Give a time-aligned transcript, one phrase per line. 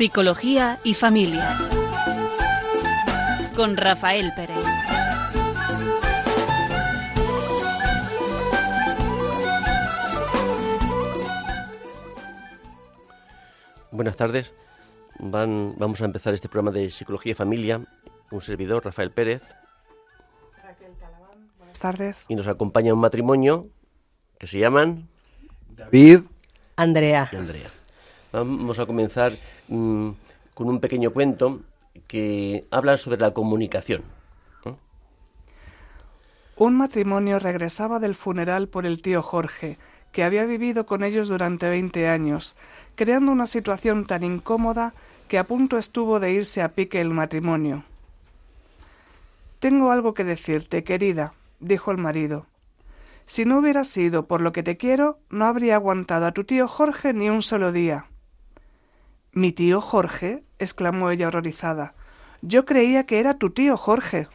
[0.00, 1.58] Psicología y Familia.
[3.54, 4.56] Con Rafael Pérez.
[13.90, 14.54] Buenas tardes.
[15.18, 17.82] Van, vamos a empezar este programa de Psicología y Familia.
[18.30, 19.42] Un servidor, Rafael Pérez.
[21.58, 22.24] Buenas tardes.
[22.30, 23.68] Y nos acompaña un matrimonio
[24.38, 25.10] que se llaman
[25.68, 26.20] David
[26.76, 27.28] Andrea.
[27.30, 27.79] y Andrea.
[28.32, 29.32] Vamos a comenzar
[29.68, 30.10] mm,
[30.54, 31.60] con un pequeño cuento
[32.06, 34.02] que habla sobre la comunicación.
[36.56, 39.78] Un matrimonio regresaba del funeral por el tío Jorge,
[40.12, 42.54] que había vivido con ellos durante 20 años,
[42.96, 44.92] creando una situación tan incómoda
[45.26, 47.84] que a punto estuvo de irse a pique el matrimonio.
[49.58, 52.44] Tengo algo que decirte, querida, dijo el marido.
[53.24, 56.68] Si no hubiera sido por lo que te quiero, no habría aguantado a tu tío
[56.68, 58.09] Jorge ni un solo día.
[59.32, 60.42] ¿Mi tío Jorge?
[60.58, 61.94] exclamó ella horrorizada.
[62.42, 64.26] Yo creía que era tu tío Jorge.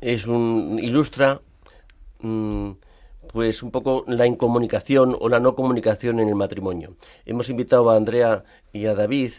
[0.00, 1.40] Es un ilustra
[2.20, 2.72] mm,
[3.32, 6.96] pues un poco la incomunicación o la no comunicación en el matrimonio.
[7.24, 9.32] Hemos invitado a Andrea y a David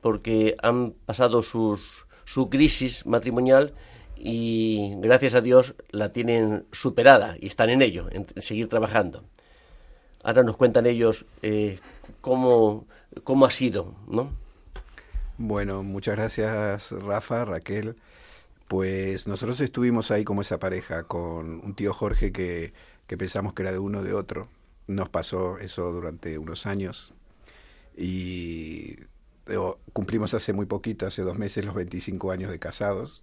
[0.00, 3.74] porque han pasado sus, su crisis matrimonial
[4.16, 9.24] y gracias a Dios la tienen superada y están en ello, en seguir trabajando.
[10.24, 11.78] Ahora nos cuentan ellos eh,
[12.22, 12.86] cómo,
[13.24, 14.32] cómo ha sido, ¿no?
[15.36, 17.96] Bueno, muchas gracias Rafa, Raquel.
[18.66, 22.72] Pues nosotros estuvimos ahí como esa pareja con un tío Jorge que,
[23.06, 24.48] que pensamos que era de uno de otro.
[24.86, 27.12] Nos pasó eso durante unos años
[27.94, 28.96] y
[29.92, 33.22] cumplimos hace muy poquito, hace dos meses, los 25 años de casados.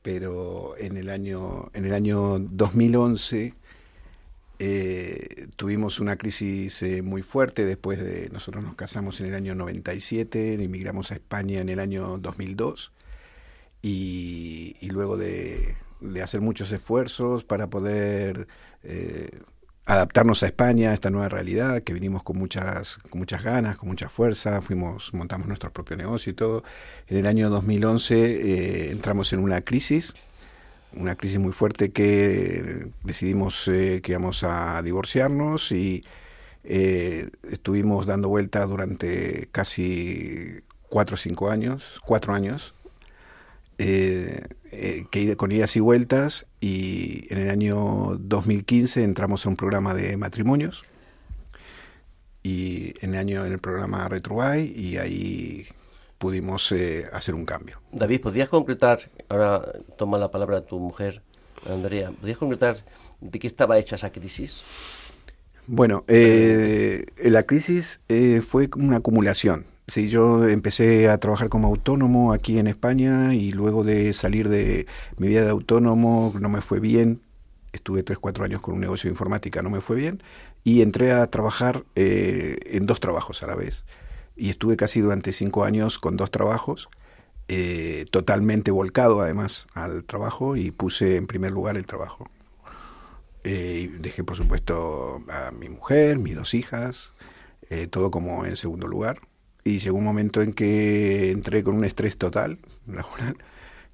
[0.00, 3.54] Pero en el año, en el año 2011
[4.64, 9.56] eh, tuvimos una crisis eh, muy fuerte después de nosotros nos casamos en el año
[9.56, 12.92] 97, emigramos a España en el año 2002
[13.82, 15.74] y, y luego de,
[16.22, 18.46] hacer muchos esfuerzos para poder
[18.84, 19.30] eh,
[19.84, 23.88] adaptarnos a España, a esta nueva realidad, que vinimos con muchas, con muchas ganas, con
[23.88, 26.62] mucha fuerza, fuimos, montamos nuestro propio negocio y todo.
[27.08, 30.14] En el año 2011 eh, entramos en una crisis
[30.94, 36.04] una crisis muy fuerte que decidimos eh, que íbamos a divorciarnos y
[36.64, 42.74] eh, estuvimos dando vuelta durante casi cuatro o cinco años, cuatro años,
[43.78, 44.44] eh,
[45.10, 50.16] que con idas y vueltas y en el año 2015 entramos a un programa de
[50.16, 50.84] matrimonios
[52.42, 55.66] y en el año en el programa Retrobuy y ahí
[56.22, 57.80] pudimos eh, hacer un cambio.
[57.90, 61.20] David, ¿podrías concretar, ahora toma la palabra tu mujer,
[61.68, 62.76] Andrea, ¿podrías concretar
[63.20, 64.62] de qué estaba hecha esa crisis?
[65.66, 69.66] Bueno, eh, la crisis eh, fue una acumulación.
[69.88, 74.86] Sí, yo empecé a trabajar como autónomo aquí en España y luego de salir de
[75.18, 77.20] mi vida de autónomo no me fue bien.
[77.72, 80.22] Estuve 3-4 años con un negocio de informática, no me fue bien.
[80.62, 83.84] Y entré a trabajar eh, en dos trabajos a la vez
[84.36, 86.88] y estuve casi durante cinco años con dos trabajos,
[87.48, 92.30] eh, totalmente volcado además al trabajo y puse en primer lugar el trabajo.
[93.44, 97.12] Eh, dejé por supuesto a mi mujer, mis dos hijas,
[97.70, 99.20] eh, todo como en segundo lugar.
[99.64, 103.36] Y llegó un momento en que entré con un estrés total, laboral,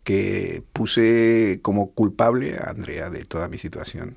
[0.05, 4.17] que puse como culpable a Andrea de toda mi situación.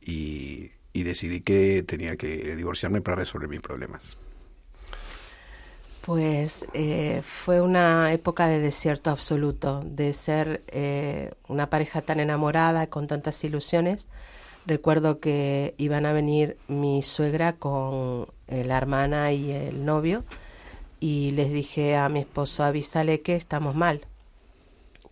[0.00, 4.16] Y, y decidí que tenía que divorciarme para resolver mis problemas.
[6.06, 12.86] Pues eh, fue una época de desierto absoluto, de ser eh, una pareja tan enamorada,
[12.86, 14.06] con tantas ilusiones.
[14.66, 20.22] Recuerdo que iban a venir mi suegra con eh, la hermana y el novio
[21.00, 24.02] y les dije a mi esposo, avísale que estamos mal,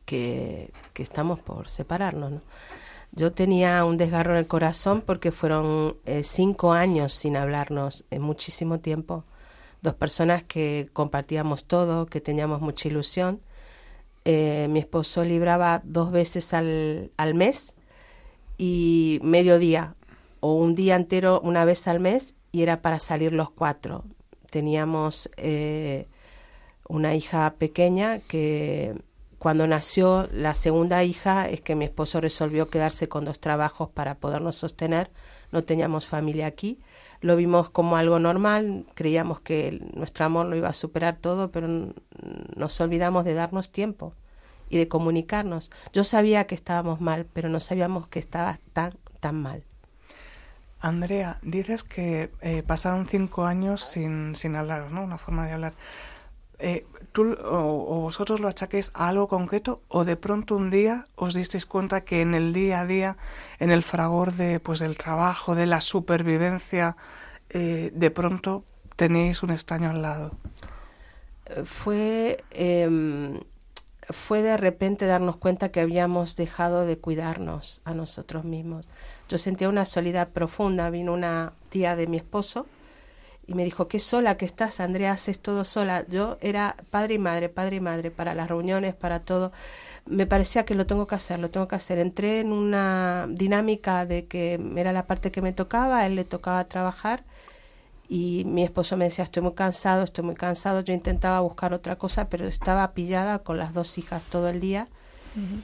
[0.05, 2.31] que, que estamos por separarnos.
[2.31, 2.41] ¿no?
[3.11, 9.25] Yo tenía un desgarro en el corazón porque fueron cinco años sin hablarnos, muchísimo tiempo
[9.85, 13.41] dos personas que compartíamos todo, que teníamos mucha ilusión.
[14.25, 17.75] Eh, mi esposo libraba dos veces al, al, mes
[18.57, 19.95] y mediodía
[20.41, 24.05] o un día entero una vez al mes y era para salir los cuatro.
[24.51, 26.07] Teníamos eh,
[26.89, 28.95] una hija pequeña que
[29.39, 34.15] cuando nació la segunda hija es que mi esposo resolvió quedarse con dos trabajos para
[34.15, 35.11] podernos sostener.
[35.53, 36.79] No teníamos familia aquí
[37.21, 41.93] lo vimos como algo normal, creíamos que nuestro amor lo iba a superar todo, pero
[42.57, 44.13] nos olvidamos de darnos tiempo
[44.69, 45.71] y de comunicarnos.
[45.93, 49.63] Yo sabía que estábamos mal, pero no sabíamos que estaba tan, tan mal.
[50.81, 55.03] Andrea, dices que eh, pasaron cinco años sin, sin hablar, ¿no?
[55.03, 55.73] Una forma de hablar.
[56.59, 61.33] Eh, ¿Tú o, vosotros lo achaquéis a algo concreto o de pronto un día os
[61.33, 63.17] disteis cuenta que en el día a día,
[63.61, 66.97] en el fragor de, pues, del trabajo, de la supervivencia,
[67.51, 68.65] eh, de pronto
[68.97, 70.33] tenéis un estaño al lado?
[71.65, 73.39] Fue, em,
[74.11, 78.91] fue de repente darnos cuenta que habíamos dejado de cuidarnos a nosotros mismos.
[79.29, 80.91] Yo sentía una soledad profunda.
[80.91, 82.67] Vino una tía de mi esposo
[83.47, 86.05] y me dijo, qué sola que estás, Andrea, haces todo sola.
[86.09, 89.53] Yo era padre y madre, padre y madre, para las reuniones, para todo.
[90.07, 91.99] Me parecía que lo tengo que hacer, lo tengo que hacer.
[91.99, 96.25] Entré en una dinámica de que era la parte que me tocaba, a él le
[96.25, 97.25] tocaba trabajar
[98.09, 100.81] y mi esposo me decía, estoy muy cansado, estoy muy cansado.
[100.81, 104.87] Yo intentaba buscar otra cosa, pero estaba pillada con las dos hijas todo el día.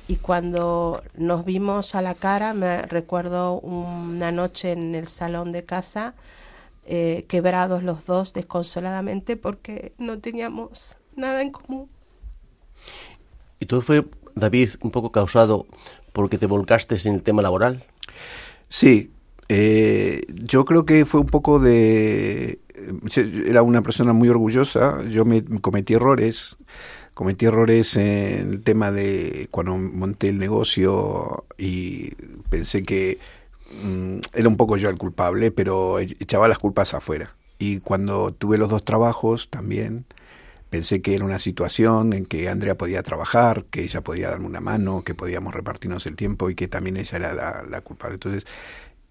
[0.09, 5.65] Y cuando nos vimos a la cara, me recuerdo una noche en el salón de
[5.65, 6.15] casa,
[6.85, 11.89] eh, quebrados los dos desconsoladamente porque no teníamos nada en común.
[13.59, 15.67] ¿Y todo fue, David, un poco causado
[16.13, 17.85] porque te volcaste en el tema laboral?
[18.69, 19.11] Sí,
[19.49, 22.61] eh, yo creo que fue un poco de...
[23.47, 26.57] Era una persona muy orgullosa, yo me cometí errores,
[27.15, 32.15] cometí errores en el tema de cuando monté el negocio y
[32.49, 33.19] pensé que
[34.35, 37.37] era un poco yo el culpable, pero echaba las culpas afuera.
[37.59, 40.07] Y cuando tuve los dos trabajos también,
[40.71, 44.61] pensé que era una situación en que Andrea podía trabajar, que ella podía darme una
[44.61, 48.15] mano, que podíamos repartirnos el tiempo y que también ella era la, culpable.
[48.15, 48.47] Entonces,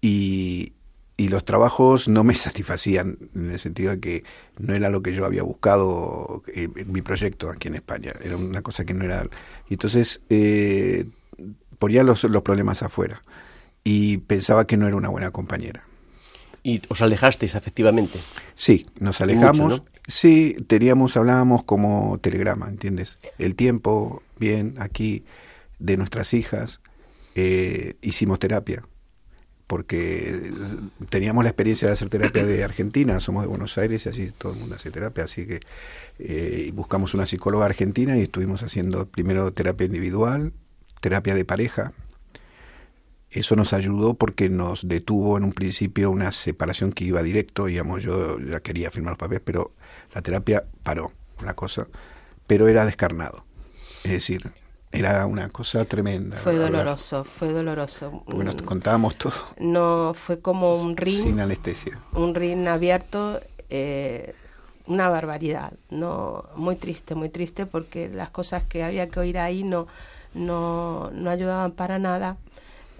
[0.00, 0.72] y,
[1.16, 4.24] y los trabajos no me satisfacían en el sentido de que
[4.58, 8.62] no era lo que yo había buscado en mi proyecto aquí en España, era una
[8.62, 9.24] cosa que no era...
[9.68, 11.06] Y entonces eh,
[11.78, 13.22] ponía los, los problemas afuera
[13.84, 15.84] y pensaba que no era una buena compañera.
[16.62, 18.18] ¿Y os alejasteis efectivamente?
[18.54, 19.82] Sí, nos alejamos.
[20.06, 23.18] Sí, teníamos, hablábamos como telegrama, ¿entiendes?
[23.38, 25.24] El tiempo, bien, aquí,
[25.78, 26.80] de nuestras hijas,
[27.34, 28.82] eh, hicimos terapia
[29.70, 30.52] porque
[31.10, 34.52] teníamos la experiencia de hacer terapia de Argentina, somos de Buenos Aires y allí todo
[34.52, 35.60] el mundo hace terapia, así que
[36.18, 40.52] eh, buscamos una psicóloga argentina y estuvimos haciendo primero terapia individual,
[41.00, 41.92] terapia de pareja.
[43.30, 48.02] Eso nos ayudó porque nos detuvo en un principio una separación que iba directo, digamos,
[48.02, 49.72] yo ya quería firmar los papeles, pero
[50.12, 51.12] la terapia paró
[51.44, 51.86] la cosa,
[52.46, 53.44] pero era descarnado.
[54.02, 54.50] Es decir,
[54.92, 56.38] era una cosa tremenda.
[56.38, 58.24] Fue doloroso, fue doloroso.
[58.26, 59.32] Porque nos contábamos todo.
[59.58, 61.22] No, fue como un ring.
[61.22, 62.00] Sin anestesia.
[62.12, 64.34] Un ring abierto, eh,
[64.86, 65.72] una barbaridad.
[65.90, 69.86] no Muy triste, muy triste, porque las cosas que había que oír ahí no,
[70.34, 72.36] no, no ayudaban para nada.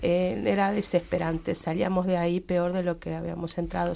[0.03, 3.93] Eh, era desesperante, salíamos de ahí peor de lo que habíamos entrado.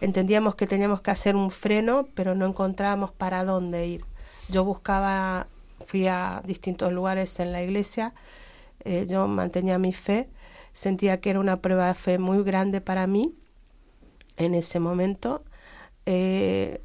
[0.00, 4.04] Entendíamos que teníamos que hacer un freno, pero no encontrábamos para dónde ir.
[4.48, 5.46] Yo buscaba
[5.86, 8.14] fui a distintos lugares en la iglesia,
[8.84, 10.28] eh, yo mantenía mi fe,
[10.72, 13.34] sentía que era una prueba de fe muy grande para mí
[14.36, 15.44] en ese momento.
[16.06, 16.82] Eh,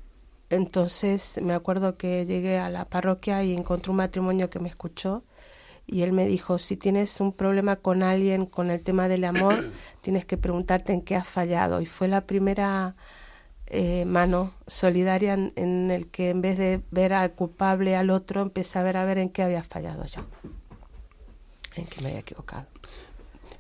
[0.50, 5.24] entonces me acuerdo que llegué a la parroquia y encontré un matrimonio que me escuchó
[5.88, 9.72] y él me dijo, si tienes un problema con alguien con el tema del amor,
[10.02, 11.80] tienes que preguntarte en qué has fallado.
[11.80, 12.96] Y fue la primera
[13.68, 18.80] eh, mano solidaria en, el que en vez de ver al culpable al otro, empecé
[18.80, 20.22] a ver a ver en qué había fallado yo,
[21.76, 22.66] en qué me había equivocado.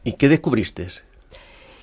[0.03, 0.87] ¿Y qué descubriste?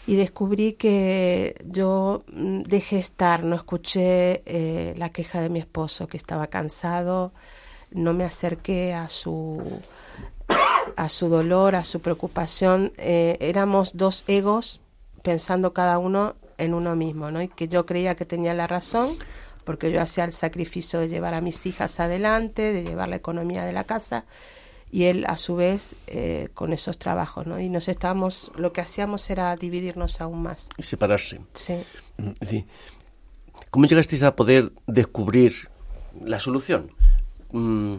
[0.07, 6.07] Y descubrí que yo mm, dejé estar, no escuché eh, la queja de mi esposo,
[6.07, 7.33] que estaba cansado,
[7.95, 9.63] no me acerqué a su
[10.97, 12.93] a su dolor, a su preocupación.
[12.99, 14.81] Eh, éramos dos egos
[15.23, 17.43] pensando cada uno en uno mismo, ¿no?
[17.43, 19.17] Y que yo creía que tenía la razón,
[19.65, 23.65] porque yo hacía el sacrificio de llevar a mis hijas adelante, de llevar la economía
[23.65, 24.25] de la casa,
[24.91, 27.59] y él a su vez eh, con esos trabajos, ¿no?
[27.59, 30.69] Y nos estábamos, lo que hacíamos era dividirnos aún más.
[30.77, 31.41] Y separarse.
[31.55, 31.83] Sí.
[32.49, 32.67] sí.
[33.71, 35.69] ¿Cómo llegasteis a poder descubrir
[36.23, 36.91] la solución?
[37.55, 37.97] Mm,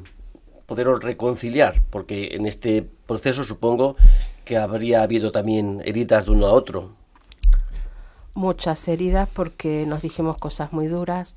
[0.66, 3.96] poderos reconciliar, porque en este proceso supongo
[4.44, 6.92] que habría habido también heridas de uno a otro
[8.36, 11.36] muchas heridas porque nos dijimos cosas muy duras.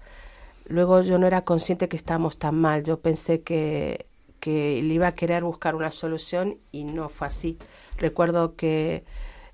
[0.67, 2.85] Luego yo no era consciente que estábamos tan mal.
[2.85, 4.07] Yo pensé que,
[4.41, 7.57] que él iba a querer buscar una solución y no fue así.
[7.97, 9.05] Recuerdo que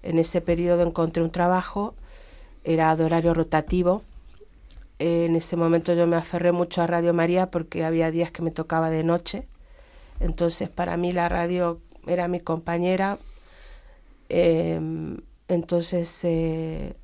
[0.02, 1.94] en ese periodo encontré un trabajo,
[2.64, 4.02] era de horario rotativo.
[4.99, 8.51] En ese momento yo me aferré mucho a Radio María porque había días que me
[8.51, 9.49] tocaba de noche.
[10.21, 13.19] Entonces para mí la radio era mi compañera.
[14.29, 16.95] Em, entonces eh,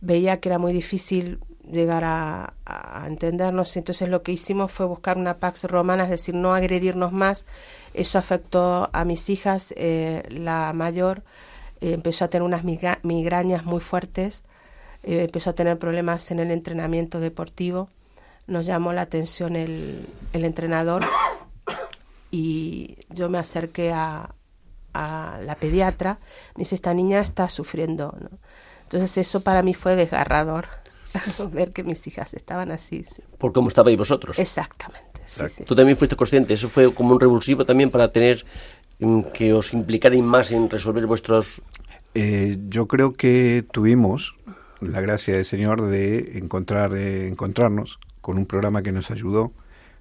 [0.00, 3.76] veía que era muy difícil llegar a, a, entendernos.
[3.76, 7.46] Entonces lo que hicimos fue buscar una pax romana, es decir, no agredirnos más.
[7.94, 9.74] Eso afectó a mis hijas.
[9.76, 11.22] Eh, la mayor
[11.80, 14.44] empezó a tener unas migrañas muy fuertes,
[15.02, 17.88] eh, empezó a tener problemas en el entrenamiento deportivo.
[18.46, 21.04] Nos llamó la atención el, el entrenador
[22.30, 24.34] y yo me acerqué a,
[24.92, 26.18] a la pediatra.
[26.56, 28.16] Me dice, esta niña está sufriendo.
[28.20, 28.30] ¿no?
[28.84, 30.66] Entonces eso para mí fue desgarrador
[31.52, 33.04] ver que mis hijas estaban así.
[33.38, 34.38] Por cómo estabais vosotros.
[34.38, 35.10] Exactamente.
[35.64, 38.44] Tú también fuiste consciente, eso fue como un revulsivo también para tener
[38.98, 41.62] mm, que os implicarais más en resolver vuestros...
[42.14, 44.34] Eh, yo creo que tuvimos
[44.80, 49.52] la gracia del Señor de encontrar, eh, encontrarnos con un programa que nos ayudó.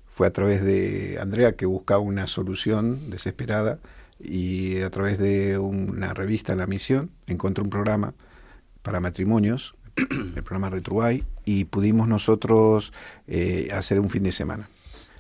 [0.08, 3.80] Fue a través de Andrea que buscaba una solución desesperada
[4.20, 8.14] y a través de una revista, La Misión, encontró un programa
[8.82, 12.92] para matrimonios, el programa Retruay, y pudimos nosotros
[13.28, 14.70] eh, hacer un fin de semana.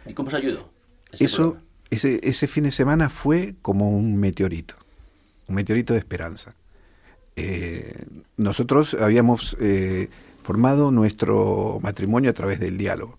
[0.06, 0.70] ¿Y cómo se ayudó?
[1.12, 1.58] Eso,
[1.90, 4.76] ese, ese fin de semana fue como un meteorito,
[5.48, 6.54] un meteorito de esperanza.
[7.40, 7.94] Eh,
[8.38, 10.10] nosotros habíamos eh,
[10.44, 13.18] formado nuestro matrimonio a través del diálogo.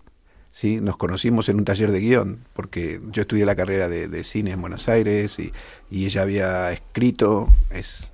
[0.81, 4.61] Nos conocimos en un taller de guion, porque yo estudié la carrera de, cine en
[4.61, 5.51] Buenos Aires y,
[5.89, 8.09] ella había escrito, es,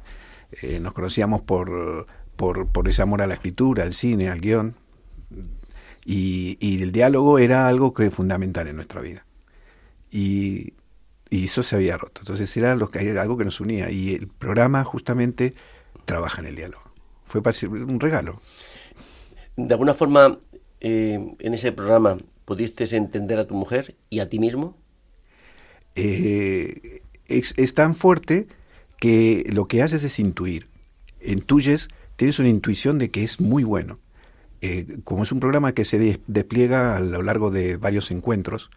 [0.79, 2.05] nos conocíamos por,
[2.37, 4.75] por, ese amor a la escritura, al cine, al guion.
[6.05, 9.25] Y, el diálogo era algo que fundamental en nuestra vida.
[10.11, 10.73] Y,
[11.29, 12.21] y eso se había roto.
[12.21, 13.89] Entonces era lo que, algo que nos unía.
[13.89, 15.55] Y el programa justamente
[16.07, 16.83] trabaja en el diálogo.
[17.25, 18.41] Fue para un regalo.
[19.55, 20.39] De alguna forma,
[20.79, 24.75] eh, en ese programa, ¿pudiste entender a tu mujer y a ti mismo?
[25.95, 28.47] Eh, es, es, tan fuerte
[28.99, 30.67] que lo que haces es intuir.
[31.21, 33.99] Intuyes tienes una intuición de que es muy bueno.
[34.61, 38.71] Eh, como es un programa que se despliega a lo largo de varios encuentros,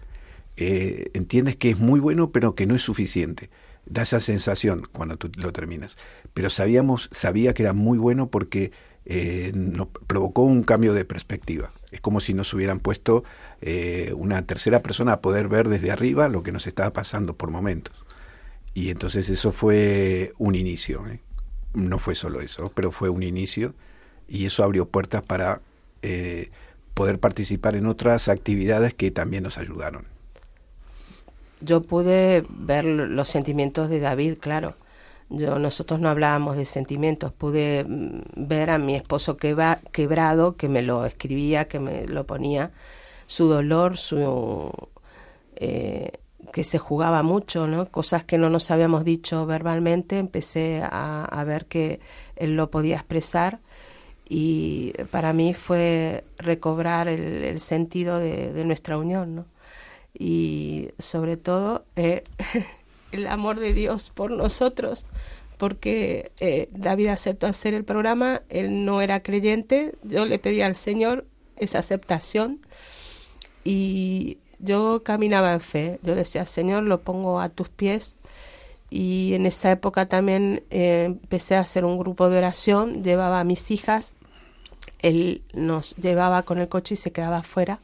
[0.56, 3.48] entiendes que es muy bueno, pero que no es suficiente.
[3.90, 5.98] Da esa sensación cuando tú lo terminas.
[6.32, 8.72] Pero sabíamos, sabía que era muy bueno porque
[9.04, 11.72] eh, nos provocó un cambio de perspectiva.
[11.90, 13.24] Es como si nos hubieran puesto
[14.16, 17.94] una tercera persona a poder ver desde arriba lo que nos estaba pasando por momentos.
[18.72, 21.04] Y entonces eso fue un inicio
[21.74, 23.74] no fue solo eso, pero fue un inicio
[24.28, 25.60] y eso abrió puertas para
[26.02, 26.50] eh,
[26.94, 30.06] poder participar en otras actividades que también nos ayudaron.
[31.60, 34.74] Yo pude ver los sentimientos de David, claro.
[35.28, 40.82] Yo, nosotros no hablábamos de sentimientos, pude mm, ver a mi esposo quebrado, que me
[40.82, 42.72] lo escribía, que me lo ponía,
[43.26, 44.72] su dolor, su
[45.56, 46.12] eh,
[46.52, 47.86] que se jugaba mucho, ¿no?
[47.90, 52.00] Cosas que no nos habíamos dicho verbalmente, empecé a, ver que
[52.36, 53.60] él lo podía expresar
[54.28, 59.44] y para mí fue recobrar el, sentido de, nuestra unión, ¿no?
[60.20, 62.24] Y sobre todo eh,
[63.12, 65.06] el amor de Dios por nosotros,
[65.56, 70.74] porque eh, David aceptó hacer el programa, él no era creyente, yo le pedí al
[70.74, 71.24] Señor
[71.56, 72.60] esa aceptación
[73.64, 78.16] y yo caminaba en fe, yo decía, Señor, lo pongo a tus pies.
[78.90, 83.44] Y en esa época también eh, empecé a hacer un grupo de oración, llevaba a
[83.44, 84.16] mis hijas,
[84.98, 87.78] él nos llevaba con el coche y se quedaba afuera.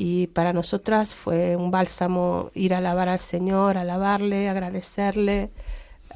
[0.00, 5.50] Y para nosotras fue un bálsamo ir a alabar al Señor, alabarle, agradecerle,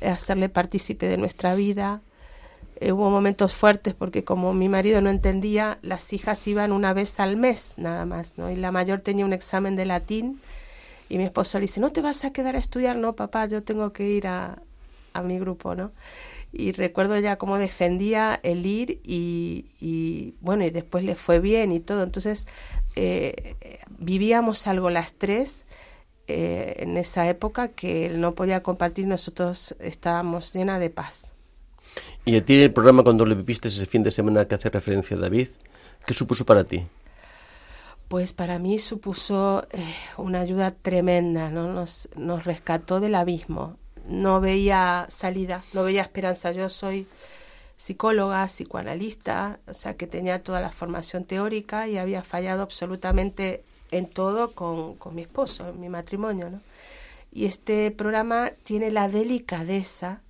[0.01, 2.01] hacerle partícipe de nuestra vida.
[2.77, 7.19] Eh, hubo momentos fuertes porque como mi marido no entendía, las hijas iban una vez
[7.19, 8.53] al mes nada más, ¿no?
[8.53, 10.41] Y la mayor tenía un examen de latín
[11.09, 13.65] y mi esposo le dice, no te vas a quedar a estudiar, no, papá, yo
[13.65, 14.63] tengo que ir a,
[15.13, 15.91] a mi grupo, ¿no?
[16.53, 21.73] Y recuerdo ya cómo defendía el ir y, y bueno, y después le fue bien
[21.73, 22.03] y todo.
[22.03, 22.47] Entonces,
[22.97, 25.65] eh, vivíamos algo las tres
[26.29, 31.33] eh, en esa época que él no podía compartir, nosotros estábamos llena de paz.
[32.25, 35.17] Y a ti el programa cuando le viviste ese fin de semana que hace referencia
[35.17, 35.49] a David,
[36.07, 36.87] ¿qué supuso para ti?
[38.09, 39.85] Pues para mí supuso eh,
[40.17, 41.73] una ayuda tremenda, ¿no?
[41.73, 43.77] Nos, nos rescató del abismo.
[44.07, 46.53] No veía salida, no veía esperanza.
[46.53, 47.07] Yo soy
[47.83, 54.07] psicóloga, psicoanalista, o sea que tenía toda la formación teórica y había fallado absolutamente en
[54.07, 56.61] todo con, con mi esposo, en mi matrimonio, ¿no?
[57.33, 60.21] Y este programa tiene la delicadeza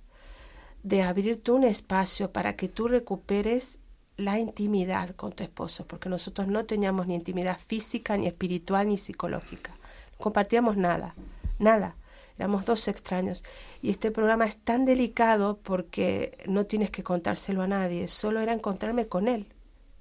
[0.81, 3.77] de abrirte un espacio para que tú recuperes
[4.17, 8.97] la intimidad con tu esposo, porque nosotros no teníamos ni intimidad física, ni espiritual, ni
[8.97, 9.75] psicológica.
[10.13, 11.13] No compartíamos nada,
[11.59, 11.93] nada.
[12.37, 13.43] Éramos dos extraños.
[13.81, 18.53] Y este programa es tan delicado porque no tienes que contárselo a nadie, solo era
[18.53, 19.47] encontrarme con él,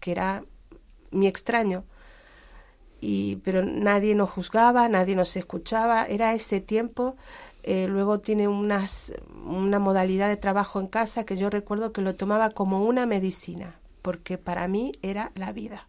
[0.00, 0.44] que era
[1.10, 1.84] mi extraño.
[3.00, 7.16] Y, pero nadie nos juzgaba, nadie nos escuchaba, era ese tiempo.
[7.64, 9.12] Eh, luego tiene unas,
[9.44, 13.76] una modalidad de trabajo en casa que yo recuerdo que lo tomaba como una medicina,
[14.02, 15.88] porque para mí era la vida.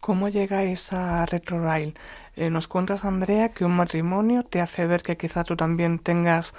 [0.00, 1.94] ¿Cómo llegáis a RetroRail?
[2.36, 6.54] Eh, nos cuentas, Andrea, que un matrimonio te hace ver que quizá tú también tengas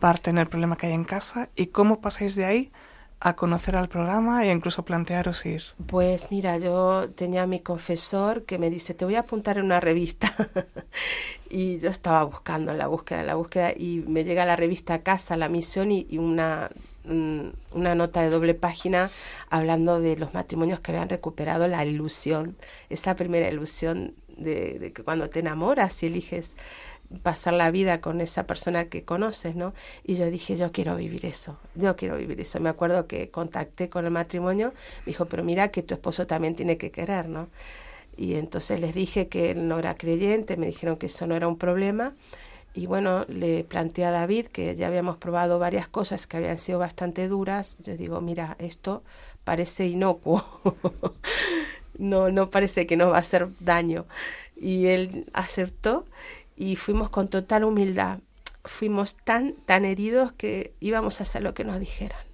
[0.00, 1.48] parte en el problema que hay en casa.
[1.54, 2.72] ¿Y cómo pasáis de ahí
[3.20, 5.62] a conocer al programa e incluso plantearos ir?
[5.86, 9.66] Pues mira, yo tenía a mi confesor que me dice, te voy a apuntar en
[9.66, 10.34] una revista.
[11.48, 15.02] y yo estaba buscando en la búsqueda, en la búsqueda, y me llega la revista
[15.02, 16.70] casa, la misión, y una
[17.04, 19.10] una nota de doble página
[19.48, 22.56] hablando de los matrimonios que habían recuperado la ilusión,
[22.88, 26.56] esa primera ilusión de, que cuando te enamoras y eliges
[27.22, 29.74] pasar la vida con esa persona que conoces, ¿no?
[30.04, 32.60] Y yo dije, yo quiero vivir eso, yo quiero vivir eso.
[32.60, 36.54] Me acuerdo que contacté con el matrimonio, me dijo, pero mira que tu esposo también
[36.54, 37.48] tiene que querer, ¿no?
[38.16, 41.48] Y entonces les dije que él no era creyente, me dijeron que eso no era
[41.48, 42.14] un problema
[42.72, 46.78] y bueno, le planteé a David que ya habíamos probado varias cosas que habían sido
[46.78, 47.76] bastante duras.
[47.82, 49.02] Yo digo, mira, esto
[49.44, 50.44] parece inocuo,
[51.98, 54.06] no, no parece que nos va a hacer daño.
[54.56, 56.06] Y él aceptó
[56.56, 58.20] y fuimos con total humildad.
[58.64, 62.29] Fuimos tan, tan heridos que íbamos a hacer lo que nos dijeran.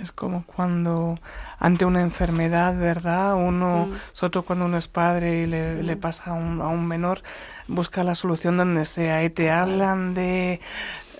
[0.00, 1.18] Es como cuando
[1.58, 3.34] ante una enfermedad, ¿verdad?
[3.34, 3.94] Uno, mm.
[4.12, 6.00] sobre todo cuando uno es padre y le, le mm.
[6.00, 7.22] pasa a un, a un, menor,
[7.68, 10.60] busca la solución donde sea y te hablan de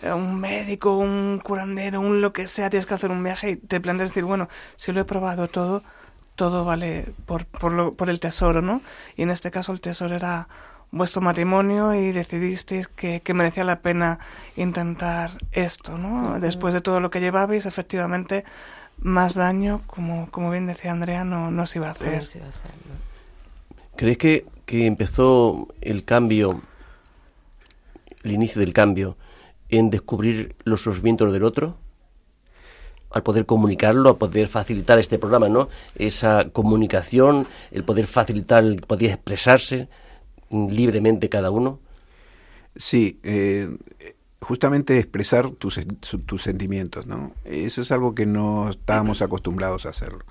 [0.03, 3.57] eh, un médico, un curandero, un lo que sea, tienes que hacer un viaje y
[3.57, 5.83] te planteas decir, bueno, si lo he probado todo,
[6.35, 8.83] todo vale por, por, lo, por el tesoro, ¿no?
[9.17, 10.49] Y en este caso el tesoro era
[10.95, 14.21] vuestro matrimonio y decidisteis que, merecía la pena
[14.57, 16.39] intentar esto, ¿no?
[16.39, 18.45] Después de todo lo que llevabais, efectivamente,
[18.99, 22.25] más daño, como, como bien decía Andrea, no, no se iba a hacer.
[23.97, 26.63] ¿Creéis que, que empezó el cambio,
[28.23, 29.17] el inicio del cambio,
[29.69, 31.77] en descubrir los sufrimientos del otro?
[33.11, 35.69] al poder comunicarlo, a poder facilitar este programa, ¿no?
[35.95, 39.87] Esa comunicación, el poder facilitar, el poder expresarse,
[40.51, 41.81] libremente cada uno?
[42.77, 43.69] Sí, eh,
[44.41, 45.81] justamente expresar tus,
[46.27, 47.33] tus sentimientos, ¿no?
[47.45, 50.25] Eso es algo que no estábamos acostumbrados a hacerlo.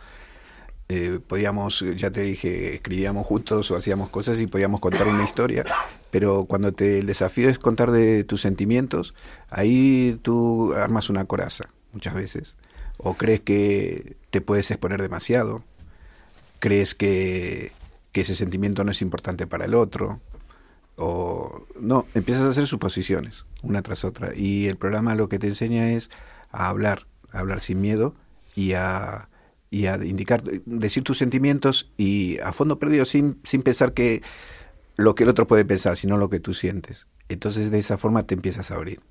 [0.90, 5.66] Eh, podíamos, ya te dije, escribíamos juntos o hacíamos cosas y podíamos contar una historia,
[6.12, 9.14] pero cuando te, el desafío es contar de tus sentimientos,
[9.50, 12.58] ahí tú armas una coraza, muchas veces.
[12.98, 15.64] O crees que te puedes exponer demasiado,
[16.60, 17.72] crees que
[18.14, 20.22] que ese sentimiento no es importante para el otro,
[20.96, 25.48] o no, empiezas a hacer suposiciones, una tras otra, y el programa lo que te
[25.48, 26.12] enseña es
[26.52, 28.16] a hablar, a hablar sin miedo
[28.56, 29.30] y a,
[29.72, 34.22] y a indicar, decir tus sentimientos y a fondo perdido, sin, sin pensar que
[34.96, 37.08] lo que el otro puede pensar, sino lo que tú sientes.
[37.30, 39.02] Entonces de esa forma te empiezas a abrir.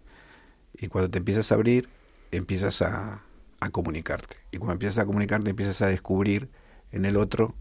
[0.75, 1.89] Y cuando te empiezas a abrir,
[2.31, 3.25] empiezas a,
[3.59, 4.37] a comunicarte.
[4.53, 6.49] Y cuando empiezas a comunicarte, empiezas a descubrir
[6.93, 7.57] en el otro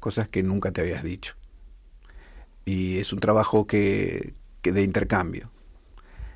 [0.00, 1.36] cosas que nunca te habías dicho.
[2.64, 5.50] Y es un trabajo que, que de intercambio.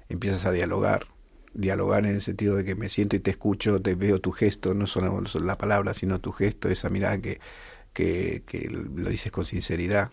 [0.08, 1.06] Empiezas a dialogar,
[1.54, 4.74] dialogar en el sentido de que me siento y te escucho, te veo tu gesto,
[4.74, 7.40] no solo, la palabra, sino tu gesto, esa mirada que,
[7.92, 10.10] que, que, lo dices con sinceridad,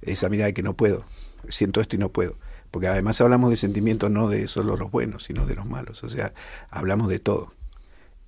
[0.00, 1.04] esa mirada de que no puedo,
[1.48, 2.36] siento esto y no puedo.
[2.70, 6.08] Porque además hablamos de sentimientos no de solo los buenos, sino de los malos, o
[6.08, 6.32] sea,
[6.70, 7.52] hablamos de todo.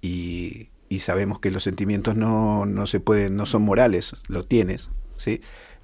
[0.03, 4.90] Y, y sabemos que los sentimientos no, no se pueden, no son morales, lo tienes,
[5.16, 5.40] ¿sí?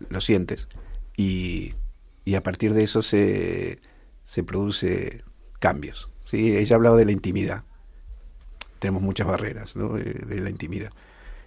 [0.08, 0.68] Lo sientes.
[1.16, 1.74] Y,
[2.24, 3.80] y a partir de eso se,
[4.24, 5.24] se produce
[5.58, 6.10] cambios.
[6.26, 6.56] ¿sí?
[6.56, 7.64] Ella ha hablado de la intimidad.
[8.78, 9.94] Tenemos muchas barreras ¿no?
[9.94, 10.92] de, la intimidad.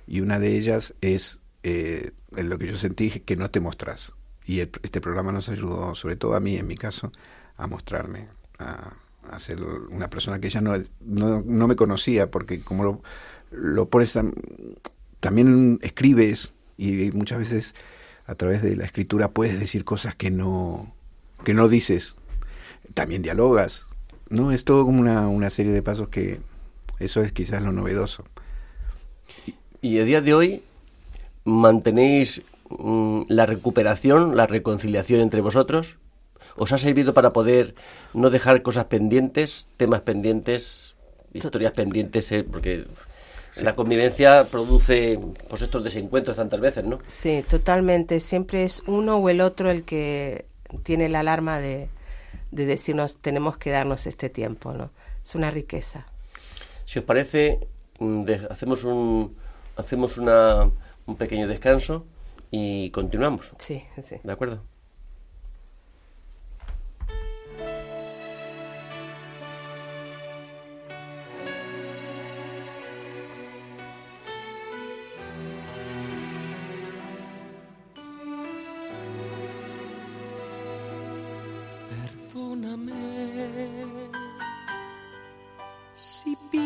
[0.08, 4.12] Y una de ellas es eh, lo que yo sentí que no te mostras.
[4.46, 7.14] Y este programa nos ayudó, sobre todo a mí en mi caso,
[7.56, 8.28] a mostrarme,
[8.60, 8.94] a,
[9.32, 13.02] a ser una persona que ella no, no, no me conocía, porque como lo,
[13.54, 14.18] lo pones
[15.20, 17.76] también escribes y muchas veces
[18.26, 20.94] a través de la escritura puedes decir cosas que no
[21.44, 22.16] que no dices.
[22.94, 23.88] También dialogas
[24.30, 26.40] no es todo como una, una serie de pasos que
[27.00, 28.24] eso es quizás lo novedoso.
[29.82, 30.64] Y a día de hoy
[31.44, 35.98] mantenéis mm, la recuperación la reconciliación entre vosotros
[36.56, 37.76] os ha servido para poder
[38.14, 40.96] no dejar cosas pendientes temas pendientes
[41.34, 42.86] historias pendientes eh, porque
[43.62, 47.00] la convivencia produce pues estos desencuentros tantas veces, ¿no?
[47.08, 48.20] Sí, totalmente.
[48.20, 50.46] Siempre es uno o el otro el que
[50.84, 51.90] tiene la alarma de,
[52.52, 54.92] de decirnos tenemos que darnos este tiempo, ¿no?
[55.24, 56.08] Es una riqueza.
[56.86, 57.60] Si os parece,
[58.00, 59.36] mm, hacemos un
[59.76, 60.70] hacemos una,
[61.06, 62.06] un pequeño descanso
[62.52, 63.52] y continuamos.
[63.58, 64.18] Sí, sí.
[64.24, 64.62] ¿De acuerdo?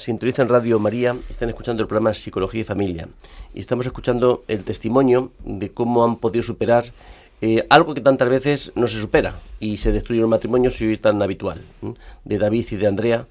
[0.00, 3.06] Sintonizan Radio María, están escuchando el programa Psicología y Familia.
[3.52, 6.84] Y estamos escuchando el testimonio de cómo han podido superar
[7.42, 10.94] eh, algo que tantas veces no se supera y se destruye un matrimonio si hoy
[10.94, 11.60] es tan habitual,
[12.24, 13.26] de David y de Andrea.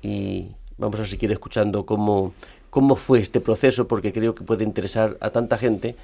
[0.00, 0.46] Y
[0.78, 2.32] vamos a seguir escuchando cómo,
[2.70, 5.94] cómo fue este proceso porque creo que puede interesar a tanta gente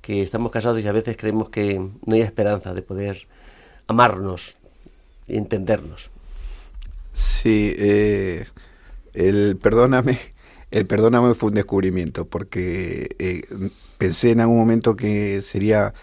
[0.00, 3.26] que estamos casados y a veces creemos que no hay esperanza de poder
[3.88, 4.54] amarnos
[5.28, 6.10] y entendernos.
[7.12, 8.46] Sí, eh,
[9.16, 10.18] el perdóname,
[10.70, 13.42] el perdóname fue un descubrimiento, porque eh,
[13.98, 15.94] pensé en algún momento que sería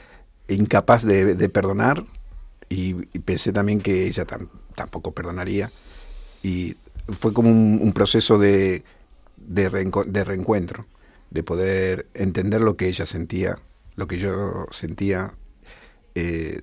[0.48, 2.04] incapaz de, perdonar
[2.70, 4.26] y, pensé también que ella
[4.76, 5.72] tampoco perdonaría.
[6.42, 6.76] Y
[7.20, 8.84] fue como un, proceso de,
[9.38, 10.86] de, reencuentro,
[11.30, 13.60] de poder entender lo que ella sentía,
[13.96, 15.34] lo que yo sentía.
[16.16, 16.62] Eh,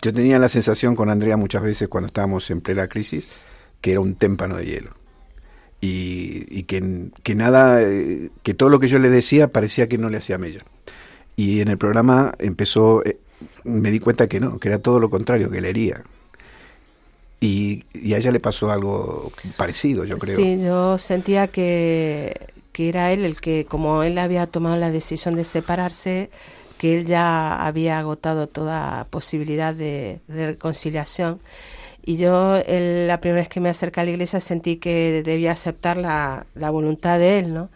[0.00, 3.28] yo tenía la sensación con Andrea muchas veces cuando estábamos en plena crisis
[3.80, 5.01] que era un témpano de hielo.
[5.84, 10.10] Y, que, que, nada, eh, que todo lo que yo le decía parecía que no
[10.10, 10.62] le hacía mella.
[11.34, 13.18] Y en el programa empezó, eh,
[13.64, 16.04] me di cuenta que no, que era todo lo contrario, que leería.
[17.40, 20.36] Y, y a ella le pasó algo parecido, yo creo.
[20.36, 22.32] Sí, yo sentía que,
[22.72, 26.30] que era él el que, como él había tomado la decisión de separarse,
[26.78, 31.40] que él ya había agotado toda posibilidad de reconciliación.
[32.04, 35.96] Y yo la primera vez que me acerqué a la iglesia sentí que debía aceptar
[35.96, 37.70] la, la voluntad de él, ¿no?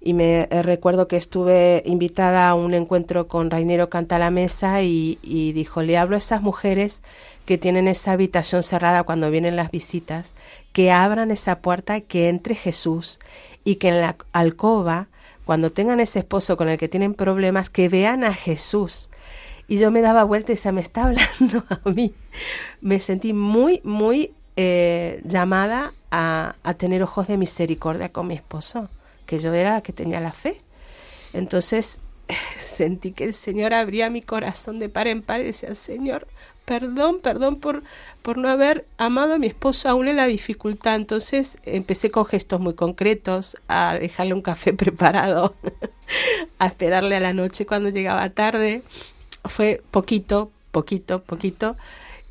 [0.00, 4.82] Y me eh, recuerdo que estuve invitada a un encuentro con Rainero Canta la Mesa
[4.82, 7.02] y, y dijo, le hablo a esas mujeres
[7.44, 10.32] que tienen esa habitación cerrada cuando vienen las visitas,
[10.72, 13.18] que abran esa puerta, que entre Jesús
[13.64, 15.08] y que en la alcoba,
[15.44, 19.10] cuando tengan ese esposo con el que tienen problemas, que vean a Jesús.
[19.68, 22.14] Y yo me daba vuelta y se me está hablando a mí.
[22.80, 28.88] Me sentí muy, muy eh, llamada a, a tener ojos de misericordia con mi esposo,
[29.26, 30.60] que yo era la que tenía la fe.
[31.32, 32.00] Entonces
[32.58, 36.26] sentí que el Señor abría mi corazón de par en par y decía, Señor,
[36.64, 37.82] perdón, perdón por,
[38.22, 40.96] por no haber amado a mi esposo aún en la dificultad.
[40.96, 45.54] Entonces empecé con gestos muy concretos, a dejarle un café preparado,
[46.58, 48.82] a esperarle a la noche cuando llegaba tarde.
[49.48, 51.76] Fue poquito, poquito, poquito,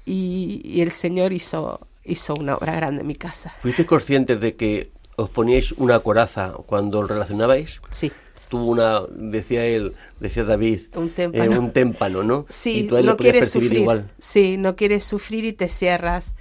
[0.06, 3.54] y, y el Señor hizo, hizo una obra grande en mi casa.
[3.62, 7.80] ¿Fuiste conscientes de que os poníais una coraza cuando os relacionabais?
[7.90, 8.12] Sí.
[8.50, 11.60] Tuvo una, decía él, decía David, Un eh, témpano.
[11.60, 12.46] un témpano, ¿no?
[12.50, 13.74] Sí, y tú no quieres sufrir.
[13.80, 14.12] igual.
[14.20, 16.36] Sí, no quieres sufrir y te cierras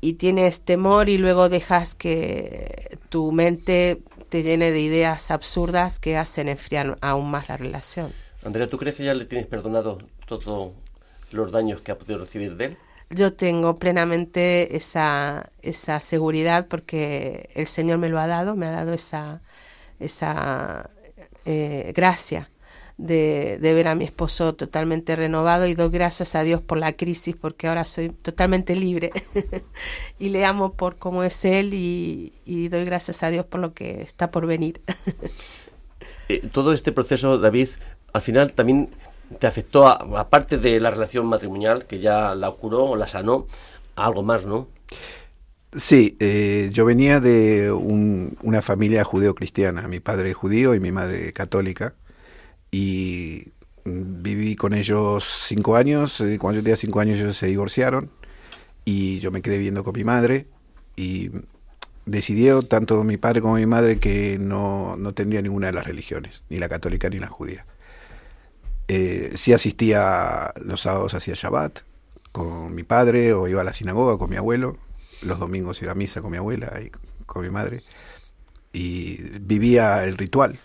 [0.00, 6.16] y tienes temor y luego dejas que tu mente te llene de ideas absurdas que
[6.16, 8.12] hacen enfriar aún más la relación.
[8.42, 10.72] Andrea, ¿tú crees que ya le tienes perdonado todos
[11.30, 12.78] los daños que ha podido recibir de él?
[13.10, 18.70] Yo tengo plenamente esa, esa seguridad porque el Señor me lo ha dado, me ha
[18.70, 19.40] dado esa,
[20.00, 20.90] esa
[21.46, 22.50] eh, gracia
[22.98, 26.94] de, de ver a mi esposo totalmente renovado y doy gracias a Dios por la
[26.94, 29.12] crisis porque ahora soy totalmente libre
[30.18, 33.74] y le amo por cómo es Él y, y doy gracias a Dios por lo
[33.74, 34.82] que está por venir.
[36.28, 37.68] Eh, todo este proceso, David,
[38.12, 38.90] al final también
[39.38, 43.46] te afectó, a- aparte de la relación matrimonial, que ya la curó o la sanó,
[43.96, 44.68] a algo más, ¿no?
[45.72, 49.86] Sí, eh, yo venía de un- una familia judeo-cristiana.
[49.86, 51.94] Mi padre judío y mi madre católica.
[52.70, 53.48] Y
[53.84, 56.20] viví con ellos cinco años.
[56.20, 58.10] eh, Cuando yo tenía cinco años ellos se divorciaron.
[58.84, 60.46] Y yo me quedé viviendo con mi madre.
[60.96, 61.30] Y
[62.06, 66.44] decidió tanto mi padre como mi madre que no, no tendría ninguna de las religiones,
[66.48, 67.66] ni la católica ni la judía.
[68.88, 71.80] Eh, sí asistía los sábados hacia Shabbat
[72.32, 74.78] con mi padre o iba a la sinagoga con mi abuelo.
[75.22, 76.90] Los domingos iba a misa con mi abuela y
[77.26, 77.82] con mi madre.
[78.72, 80.58] Y vivía el ritual.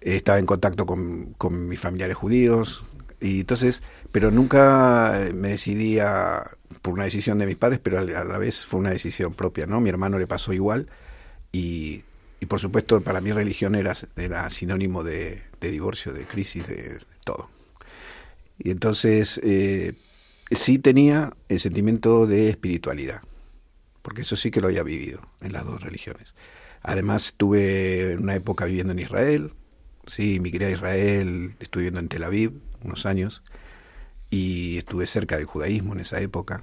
[0.00, 2.84] Estaba en contacto con, con mis familiares judíos.
[3.20, 6.44] Y entonces, pero nunca eh, me decidía
[6.82, 9.80] por una decisión de mis padres, pero a la vez fue una decisión propia, ¿no?
[9.80, 10.88] Mi hermano le pasó igual.
[11.50, 12.04] Y,
[12.38, 16.98] y por supuesto, para mí religión era, era sinónimo de, de divorcio, de crisis, de,
[17.24, 17.48] todo.
[18.58, 19.94] Y entonces eh,
[20.50, 23.22] sí tenía el sentimiento de espiritualidad,
[24.02, 26.34] porque eso sí que lo había vivido en las dos religiones.
[26.82, 29.52] Además tuve una época viviendo en Israel,
[30.06, 33.42] sí, migré a Israel, estuve viviendo en Tel Aviv unos años
[34.30, 36.62] y estuve cerca del judaísmo en esa época.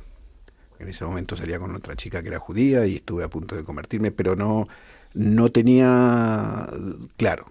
[0.80, 3.64] En ese momento salía con otra chica que era judía y estuve a punto de
[3.64, 4.68] convertirme, pero no,
[5.14, 6.70] no tenía
[7.18, 7.46] claro.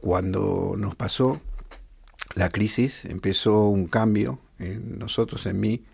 [0.00, 1.40] Cuando nos pasó
[2.34, 5.84] la crisis, empezó un cambio en nosotros, en mí.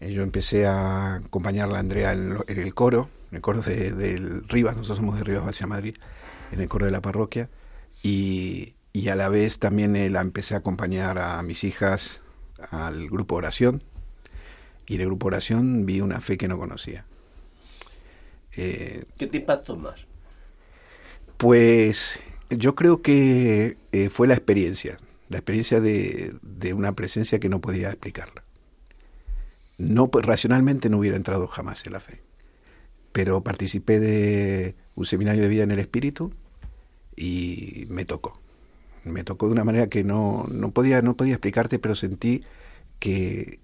[0.00, 3.62] Eh, Yo empecé a acompañarla a Andrea en, lo- en el coro, en el coro
[3.62, 5.96] de, del Rivas, nosotros somos de Rivas hacia Madrid,
[6.52, 7.48] en el coro de la parroquia,
[8.02, 12.22] y, y a la vez también eh, la empecé a acompañar a mis hijas
[12.70, 13.82] al grupo oración,
[14.86, 17.04] y en el grupo oración vi una fe que no conocía.
[18.56, 20.00] Eh, ¿Qué te impactó más?
[21.36, 24.96] pues yo creo que eh, fue la experiencia,
[25.28, 26.34] la experiencia de,
[26.74, 28.44] una presencia que no podía explicarla.
[29.78, 32.20] No, pues, racionalmente no hubiera entrado jamás en la fe,
[33.12, 36.32] pero participé de un seminario de vida en el espíritu
[37.16, 38.40] y me tocó.
[39.04, 42.44] Me tocó de una manera que no, no, podía, no podía explicarte, pero sentí
[42.98, 43.60] que,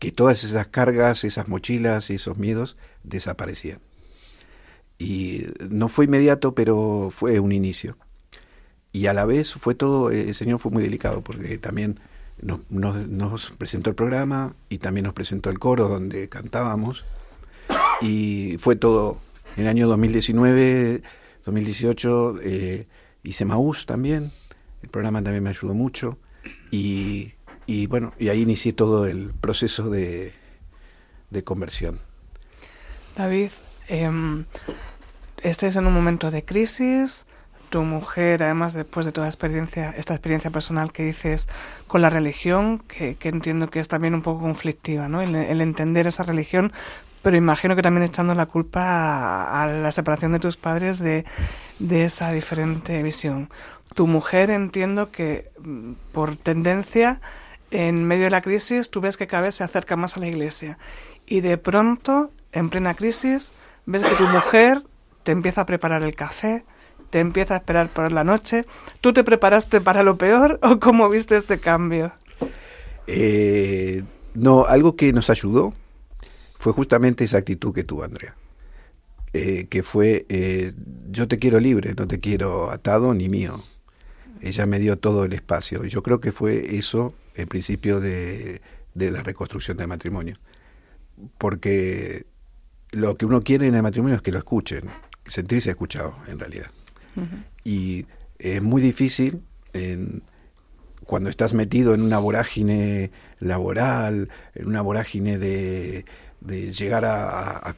[0.00, 3.80] que todas esas cargas, esas mochilas esos miedos desaparecían.
[4.98, 7.96] Y no fue inmediato, pero fue un inicio.
[8.92, 12.00] Y a la vez fue todo, el Señor fue muy delicado porque también
[12.42, 17.04] nos, nos, nos presentó el programa y también nos presentó el coro donde cantábamos.
[18.00, 19.20] Y fue todo.
[19.56, 21.02] En el año 2019,
[21.44, 22.86] 2018 eh,
[23.22, 24.32] hice Maús también.
[24.82, 26.18] el programa también me ayudó mucho
[26.70, 27.32] y,
[27.66, 30.32] y bueno, y ahí inicié todo el proceso de,
[31.30, 32.00] de conversión.
[33.16, 33.50] David,
[33.88, 34.10] eh,
[35.42, 37.26] estés en un momento de crisis,
[37.70, 41.48] tu mujer, además después de toda experiencia, esta experiencia personal que dices
[41.86, 45.22] con la religión, que, entiendo que es también un poco conflictiva, ¿no?
[45.22, 46.72] El, el, entender esa religión,
[47.22, 51.24] pero imagino que también echando la culpa a, a la separación de tus padres de,
[51.78, 53.48] de, esa diferente visión.
[53.94, 57.20] Tu mujer entiendo que mm, por tendencia,
[57.70, 60.26] en medio de la crisis, tú ves que cada vez se acerca más a la
[60.26, 60.78] iglesia.
[61.26, 63.52] Y de pronto, en plena crisis,
[63.86, 64.82] ves que tu mujer
[65.22, 66.64] te empieza a preparar el café,
[67.10, 68.64] te empieza a esperar por la noche.
[69.00, 72.12] ¿Tú te preparaste para lo peor o cómo viste este cambio?
[73.06, 75.74] Eh, no, algo que nos ayudó
[76.58, 78.36] fue justamente esa actitud que tuvo Andrea.
[79.32, 80.72] Eh, que fue, eh,
[81.10, 83.62] yo te quiero libre, no te quiero atado ni mío.
[84.40, 85.84] Ella me dio todo el espacio.
[85.84, 88.60] Y yo creo que fue eso el principio de,
[88.94, 90.36] de la reconstrucción del matrimonio.
[91.38, 92.26] Porque
[92.92, 94.88] lo que uno quiere en el matrimonio es que lo escuchen,
[95.26, 96.70] sentirse escuchado en realidad.
[97.64, 98.06] Y
[98.38, 99.42] es muy difícil
[101.04, 106.04] cuando estás metido en una vorágine laboral, en una vorágine de,
[106.40, 107.74] de llegar a,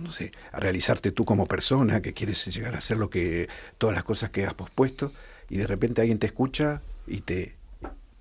[0.00, 3.94] no sé, a realizarte tú como persona, que quieres llegar a hacer lo que todas
[3.94, 5.12] las cosas que has pospuesto,
[5.48, 7.54] y de repente alguien te escucha y te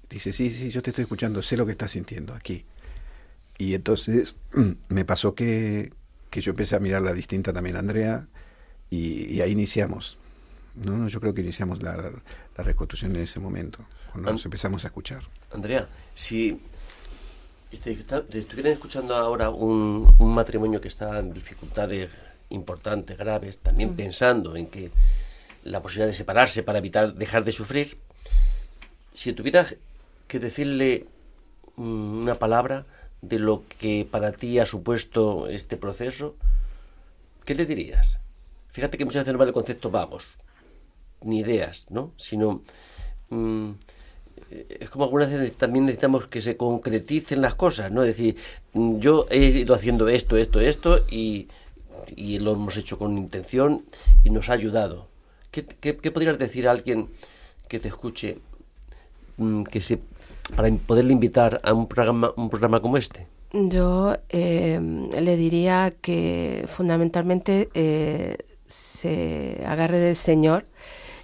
[0.10, 2.66] dice, sí, sí, yo te estoy escuchando, sé lo que estás sintiendo aquí.
[3.58, 4.36] Y entonces
[4.90, 5.92] me pasó que,
[6.30, 8.28] que yo empecé a mirarla distinta también a Andrea,
[8.90, 10.20] y, y ahí iniciamos.
[10.76, 11.08] ¿No?
[11.08, 13.80] Yo creo que iniciamos la, la reconstrucción en ese momento,
[14.12, 15.24] cuando nos empezamos a escuchar.
[15.54, 16.60] Andrea, si
[17.72, 22.10] estuvieran escuchando ahora un, un, matrimonio que está en dificultades
[22.50, 23.96] importantes, graves, también mm.
[23.96, 24.92] pensando en que
[25.64, 27.98] la posibilidad de separarse para evitar dejar de sufrir,
[29.14, 29.76] si tuvieras
[30.28, 31.08] que decirle
[31.76, 32.86] mm, una palabra
[33.22, 36.36] de lo que para ti ha supuesto este proceso,
[37.46, 38.18] ¿qué le dirías?
[38.72, 40.32] Fíjate que muchas veces no vale conceptos vagos,
[41.24, 42.12] ni ideas, ¿no?
[42.18, 42.62] Sino
[43.30, 43.72] mmm,
[44.80, 48.04] es como algunas veces también necesitamos que se concreticen las cosas, ¿no?
[48.04, 48.36] Es decir,
[48.74, 51.48] yo he ido haciendo esto, esto, esto y,
[52.16, 53.84] y lo hemos hecho con intención
[54.24, 55.08] y nos ha ayudado.
[55.52, 57.10] ¿Qué, qué, podrías decir a alguien
[57.68, 58.38] que te escuche
[59.38, 60.00] mmm, que se
[60.56, 63.28] para poderle invitar a un programa, un programa como este?
[63.54, 64.80] Yo eh,
[65.20, 70.66] le diría que fundamentalmente eh, se agarre del Señor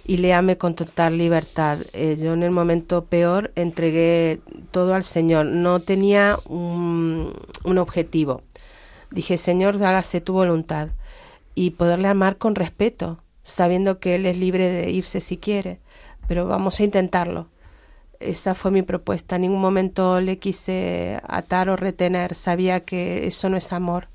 [0.04, 1.78] y le ame con total libertad.
[1.92, 7.34] Eh, yo en el momento peor entregué todo al Señor, no tenía un,
[7.64, 8.42] un objetivo.
[9.10, 10.88] Dije, Señor, hágase tu voluntad
[11.54, 15.80] y poderle amar con respeto, sabiendo que Él es libre de irse si quiere,
[16.28, 17.48] pero vamos a intentarlo.
[18.20, 19.36] Esa fue mi propuesta.
[19.36, 22.34] En ningún momento le quise atar o retener.
[22.34, 24.08] Sabía que eso no es amor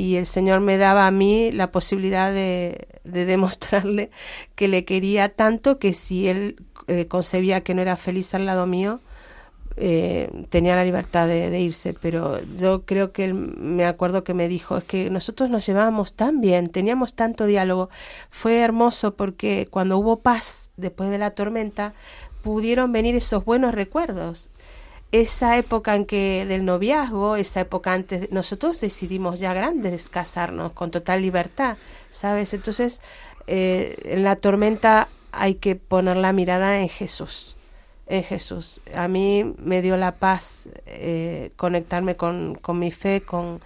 [0.00, 4.10] y el Señor me daba a mí la posibilidad de, de demostrarle
[4.54, 8.66] que le quería tanto que si él eh, concebía que no era feliz al lado
[8.66, 9.00] mío,
[9.76, 14.32] eh, tenía la libertad de, de, irse, pero yo creo que él me acuerdo que
[14.32, 17.90] me dijo, es que nosotros nos llevábamos tan bien, teníamos tanto diálogo,
[18.30, 21.92] fue hermoso porque cuando hubo paz después de la tormenta,
[22.42, 24.48] pudieron venir esos buenos recuerdos
[25.12, 30.90] esa época en que del noviazgo, esa época antes, nosotros decidimos ya grandes casarnos con
[30.90, 31.76] total libertad,
[32.10, 32.54] ¿sabes?
[32.54, 33.02] Entonces,
[33.46, 37.56] eh, en la tormenta hay que poner la mirada en Jesús,
[38.06, 38.80] en Jesús.
[38.94, 43.60] A mí me dio la paz eh, conectarme con, con mi fe, con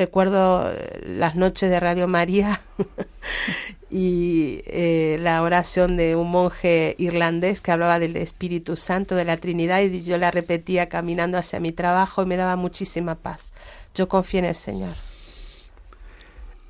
[0.00, 0.72] recuerdo
[1.04, 2.62] las noches de Radio María
[3.90, 9.36] y eh, la oración de un monje irlandés que hablaba del Espíritu Santo, de la
[9.36, 13.52] Trinidad, y yo la repetía caminando hacia mi trabajo y me daba muchísima paz.
[13.94, 14.94] Yo confío en el Señor.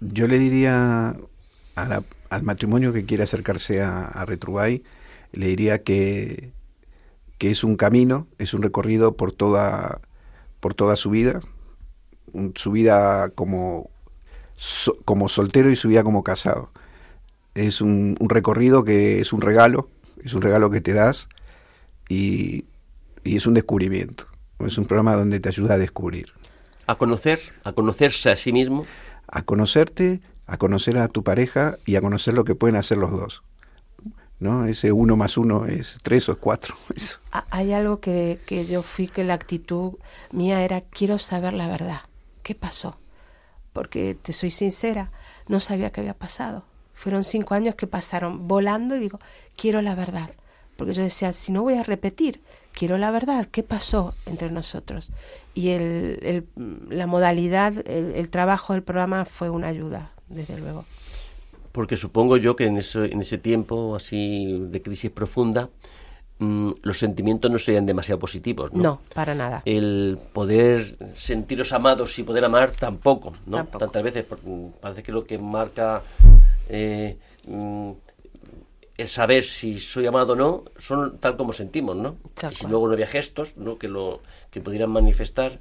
[0.00, 1.14] Yo le diría
[1.76, 6.50] al matrimonio que quiere acercarse a, a le diría que,
[7.38, 10.00] que es un camino, es un recorrido por toda,
[10.58, 11.40] por toda su vida,
[12.54, 13.90] su vida como,
[14.56, 16.70] so, como soltero y su vida como casado
[17.54, 19.88] es un, un, recorrido que es un regalo,
[20.22, 21.28] es un regalo que te das
[22.08, 22.64] y,
[23.24, 24.26] y, es un descubrimiento.
[24.60, 26.32] Es un programa donde te ayuda a descubrir.
[26.86, 28.84] A conocer, a conocerse a sí mismo.
[29.26, 33.10] A conocerte, a conocer a tu pareja y a conocer lo que pueden hacer los
[33.10, 33.42] dos.
[34.38, 34.66] ¿No?
[34.66, 36.74] Ese uno más uno es tres o es cuatro.
[36.94, 37.18] Eso.
[37.50, 39.94] Hay algo que, que yo fui que la actitud
[40.32, 42.00] mía era quiero saber la verdad.
[42.50, 42.98] ¿Qué pasó?
[43.72, 45.12] Porque te soy sincera,
[45.46, 46.64] no sabía qué había pasado
[47.00, 49.20] fueron cinco años que pasaron volando y digo,
[49.56, 50.30] quiero la verdad.
[50.76, 52.42] porque yo decía, si no voy a repetir,
[52.74, 55.10] quiero la verdad, ¿qué pasó entre nosotros?
[55.54, 56.46] Y el,
[56.90, 60.84] la modalidad, el, trabajo del programa fue una ayuda, desde luego.
[61.72, 65.70] Porque supongo yo que en ese tiempo así de crisis profunda,
[66.40, 68.82] mm, los sentimientos no serían demasiado positivos, ¿no?
[68.82, 69.62] No, para nada.
[69.64, 73.58] El poder sentiros amados y poder amar tampoco, ¿no?
[73.58, 73.78] Tampoco.
[73.78, 76.02] Tantas veces mm, parece que lo que marca
[76.68, 77.16] eh,
[77.46, 77.90] mm,
[78.96, 82.16] el saber si soy amado o no son tal como sentimos, ¿no?
[82.50, 83.78] Y si luego no había gestos, ¿no?
[83.78, 84.20] Que lo
[84.50, 85.58] que pudieran manifestar.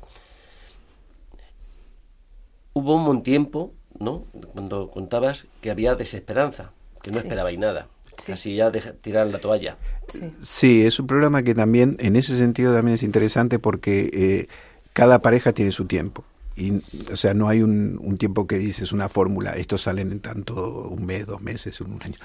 [2.73, 4.23] Hubo un buen tiempo, ¿no?
[4.53, 6.71] Cuando contabas que había desesperanza,
[7.01, 7.23] que no Sí.
[7.23, 7.87] esperabais nada,
[8.19, 8.31] Sí.
[8.33, 9.77] casi ya deja- tirar la toalla.
[10.07, 10.33] Sí.
[10.41, 14.47] Sí, es un programa que también, en ese sentido, también es interesante porque eh,
[14.93, 16.23] cada pareja tiene su tiempo.
[16.55, 20.19] Y, o sea, no hay un, un tiempo que dices una fórmula, estos salen en
[20.19, 22.15] tanto, un mes, dos meses, un año.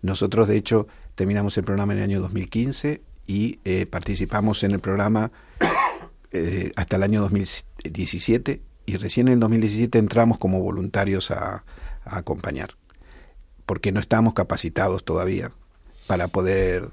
[0.00, 4.80] Nosotros, de hecho, terminamos el programa en el año 2015 y eh, participamos en el
[4.80, 5.30] programa
[6.32, 11.64] eh, hasta el año 2017 y recién en el 2017 entramos como voluntarios a,
[12.04, 12.70] a acompañar,
[13.66, 15.52] porque no estábamos capacitados todavía
[16.06, 16.90] para poder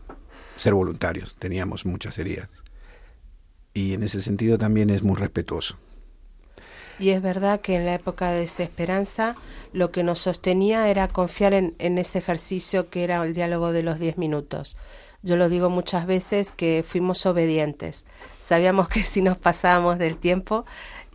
[0.56, 2.50] ser voluntarios, teníamos muchas heridas.
[3.74, 5.78] Y en ese sentido también es muy respetuoso.
[7.00, 9.36] Y es verdad que en la época de desesperanza
[9.72, 13.84] lo que nos sostenía era confiar en, en ese ejercicio que era el diálogo de
[13.84, 14.76] los 10 minutos.
[15.22, 18.06] Yo lo digo muchas veces que fuimos obedientes.
[18.38, 20.66] Sabíamos que si nos pasábamos del tiempo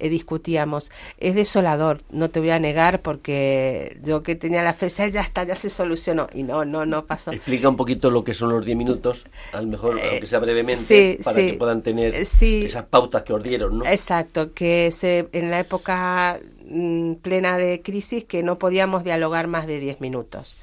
[0.05, 0.91] eh, discutíamos.
[1.19, 5.21] Es desolador, no te voy a negar, porque yo que tenía la fe, "Sí, ya
[5.23, 6.27] está, ya se solucionó.
[6.35, 7.33] Y no, no, no pasó.
[7.33, 10.39] Explica un poquito lo que son los 10 minutos, a lo mejor, Eh, aunque sea
[10.41, 10.85] brevemente,
[11.17, 11.47] sí, para sí.
[11.53, 12.65] que puedan tener Eh, sí.
[12.67, 13.85] esas pautas que os dieron, ¿no?
[13.87, 19.67] Exacto, que se, en la época mm, plena de crisis que no podíamos dialogar más
[19.67, 20.57] de 10 minutos.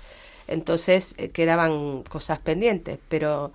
[0.47, 3.51] Entonces eh, quedaban cosas pendientes, pero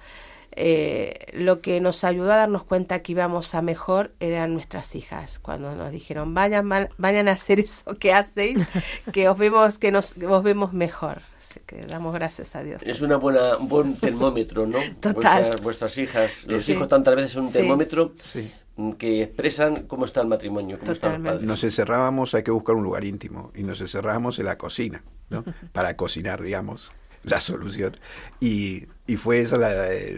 [0.57, 5.39] eh, lo que nos ayudó a darnos cuenta que íbamos a mejor eran nuestras hijas,
[5.39, 8.67] cuando nos dijeron vayan, mal- vayan a hacer eso que hacéis,
[9.13, 11.21] que os vemos, que nos os vemos mejor.
[11.39, 12.83] Así que damos gracias a Dios.
[12.85, 14.79] Es una buena, un buen termómetro, ¿no?
[15.01, 15.43] Total.
[15.43, 16.73] Vuestras, vuestras hijas, los Sí.
[16.73, 17.55] hijos tantas veces son un Sí.
[17.59, 18.51] termómetro Sí.
[18.77, 21.31] mm, que expresan cómo está el matrimonio, cómo están los Totalmente.
[21.33, 21.47] padres.
[21.47, 25.45] Nos encerrábamos, hay que buscar un lugar íntimo, y nos encerrábamos en la cocina, ¿no?
[25.73, 26.91] Para cocinar, digamos,
[27.23, 27.97] la solución.
[28.41, 29.69] Y, y fue esa la,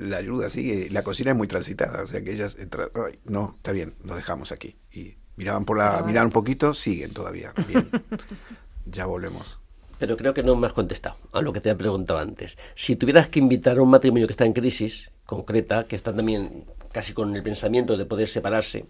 [0.01, 0.63] la ayuda, sí.
[0.65, 3.95] que La cocina es muy transitada, o sea que ellas entran, "Ay, no, está bien,
[4.05, 4.77] nos dejamos aquí.
[4.93, 6.03] Y miraban por la, Ah.
[6.03, 7.89] miraban un poquito, siguen todavía, bien.
[8.87, 9.59] ya volvemos.
[9.99, 12.57] Pero creo que no me has contestado a lo que te he preguntado antes.
[12.77, 16.65] Si tuvieras que invitar a un matrimonio que está en crisis concreta, que está también
[16.93, 18.87] casi con el pensamiento de poder separarse,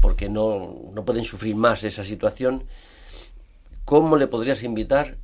[0.00, 2.64] porque no, no pueden sufrir más esa situación,
[3.84, 5.16] ¿cómo le podrías invitar,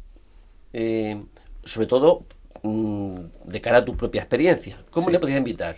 [0.72, 1.22] eh,
[1.64, 2.24] sobre todo
[2.62, 4.78] de cara a tu propia experiencia?
[4.90, 5.12] ¿Cómo Sí.
[5.12, 5.76] le podrías invitar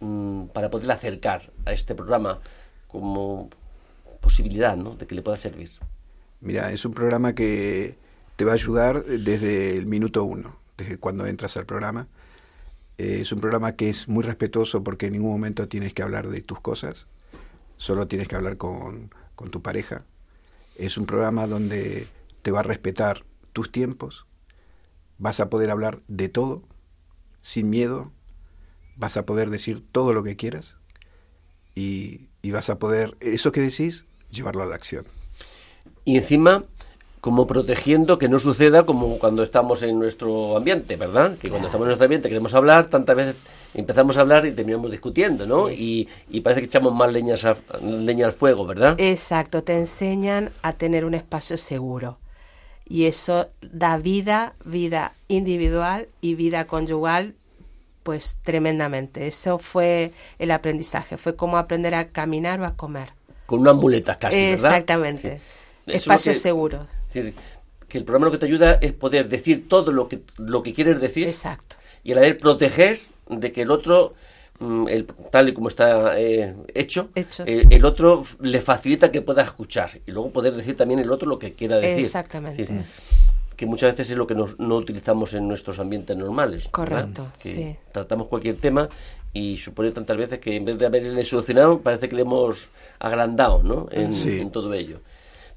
[0.00, 2.38] mm, para poderle acercar a este programa
[2.88, 3.50] como
[4.20, 4.94] posibilidad ¿no?
[4.94, 5.70] de que le pueda servir?
[6.40, 7.96] Mira, es un programa que
[8.36, 12.06] te va a ayudar desde el minuto uno, desde cuando entras al programa.
[12.98, 16.28] Eh, es un programa que es muy respetuoso porque en ningún momento tienes que hablar
[16.28, 17.06] de tus cosas,
[17.78, 20.04] solo tienes que hablar con, con tu pareja.
[20.76, 22.06] Es un programa donde
[22.42, 24.25] te va a respetar tus tiempos,
[25.18, 26.62] vas a poder hablar de todo,
[27.42, 28.12] sin miedo,
[28.96, 30.78] vas a poder decir todo lo que quieras
[31.74, 35.06] y, y vas a poder, eso que decís, llevarlo a la acción.
[36.04, 36.64] y encima
[37.20, 41.36] como protegiendo que no suceda como cuando estamos en nuestro ambiente, ¿verdad?
[41.38, 43.36] Que cuando estamos en nuestro ambiente queremos hablar, tantas veces
[43.74, 45.68] empezamos a hablar y terminamos discutiendo, ¿no?
[45.70, 48.96] Y, y parece que echamos más leñas a- leña al fuego, ¿verdad?
[48.98, 52.18] Exacto, te enseñan a tener un espacio seguro.
[52.88, 57.34] Y eso da vida, vida individual y vida conyugal,
[58.02, 59.26] pues tremendamente.
[59.26, 63.08] Eso fue el aprendizaje, fue como aprender a caminar o a comer.
[63.46, 64.54] Con unas muletas casi, ¿verdad?
[64.54, 65.40] Exactamente.
[65.86, 66.86] Espacio que- seguro.
[67.12, 67.34] sí,
[67.88, 70.72] que el programa lo que te ayuda es poder decir todo lo que, lo que
[70.74, 71.76] quieres decir Exacto.
[72.02, 74.14] y a la vez proteger de que el otro,
[74.88, 77.66] el, tal y como está eh, hecho, Hecho, eh, sí.
[77.70, 81.38] el otro le facilita que pueda escuchar y luego poder decir también el otro lo
[81.38, 82.04] que quiera decir.
[82.04, 82.66] Exactamente.
[83.56, 86.68] Que muchas veces es lo que nos- no utilizamos en nuestros ambientes normales.
[86.68, 87.76] Correcto, Que sí.
[87.92, 88.88] Tratamos cualquier tema
[89.32, 93.62] y supone tantas veces que en vez de haberle solucionado, parece que le hemos agrandado
[93.62, 93.88] ¿no?
[93.90, 94.40] en, Sí.
[94.40, 95.00] en todo ello.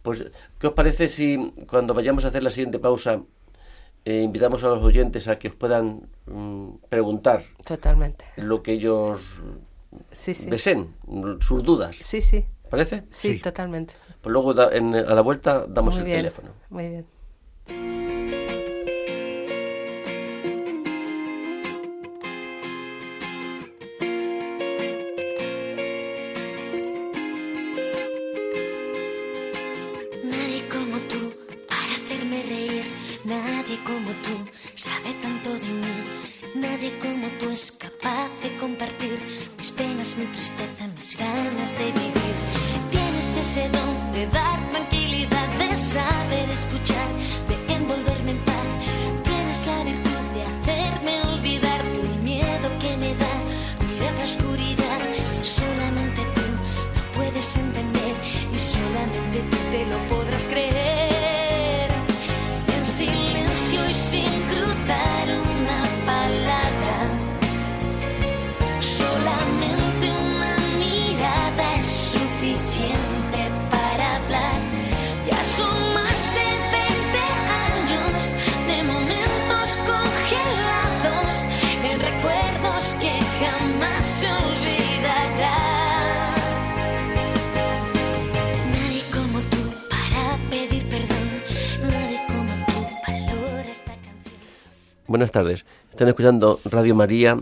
[0.02, 0.26] Pues,
[0.58, 3.22] ¿qué os parece si cuando vayamos a hacer la siguiente pausa
[4.06, 8.26] eh, invitamos a los oyentes a que os puedan mm, preguntar Totalmente.
[8.38, 9.42] lo que ellos
[10.12, 10.50] Sí, sí.
[10.50, 10.96] deseen,
[11.42, 11.96] sus dudas?
[12.02, 12.46] Sí, sí.
[12.70, 13.04] ¿Parece?
[13.10, 13.40] Sí, Sí.
[13.40, 13.96] totalmente.
[14.22, 16.18] Pues luego da- en- a la vuelta damos Muy el bien.
[16.20, 16.50] teléfono.
[16.70, 16.88] Muy
[17.68, 17.99] bien.
[96.20, 97.40] Escuchando Radio María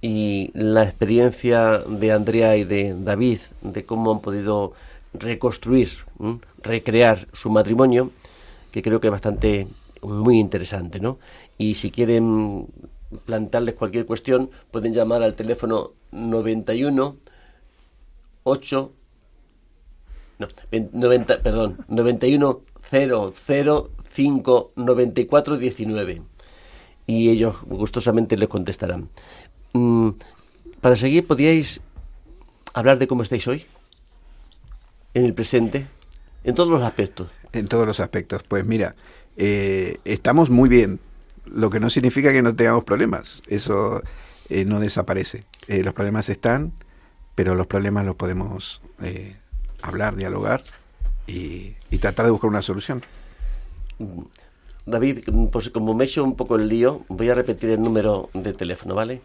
[0.00, 4.72] y la experiencia de Andrea y de David de cómo han podido
[5.12, 6.38] reconstruir, ¿m?
[6.62, 8.10] recrear su matrimonio,
[8.72, 9.68] que creo que es bastante
[10.00, 11.18] muy interesante, ¿no?
[11.58, 12.68] Y si quieren
[13.26, 17.16] plantearles cualquier cuestión, pueden llamar al teléfono 91
[18.44, 18.92] 8
[20.38, 22.60] no, ven- 90, perdón, 91
[22.90, 26.22] 005 94 19
[27.06, 29.08] y ellos gustosamente les contestarán.
[29.72, 30.10] Mm,
[30.80, 31.80] para seguir, ¿podríais
[32.74, 33.66] hablar de cómo estáis hoy?
[35.14, 35.86] En el presente,
[36.44, 37.30] en todos los aspectos.
[37.52, 38.42] En todos los aspectos.
[38.42, 38.94] Pues mira,
[39.36, 41.00] eh, estamos muy bien,
[41.46, 43.42] lo que no significa que no tengamos problemas.
[43.46, 44.02] Eso
[44.48, 45.44] eh, no desaparece.
[45.68, 46.72] Eh, los problemas están,
[47.34, 49.36] pero los problemas los podemos eh,
[49.82, 50.62] hablar, dialogar
[51.26, 53.02] y, y tratar de buscar una solución.
[54.86, 58.30] David, pues como me he hecho un poco el lío, voy a repetir el número
[58.32, 59.20] de teléfono, ¿vale?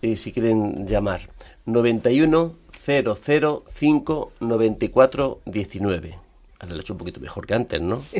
[0.00, 1.30] Y si quieren llamar,
[1.66, 2.54] 91
[2.86, 6.18] 005 94 19.
[6.60, 8.00] Ahora lo he hecho un poquito mejor que antes, ¿no?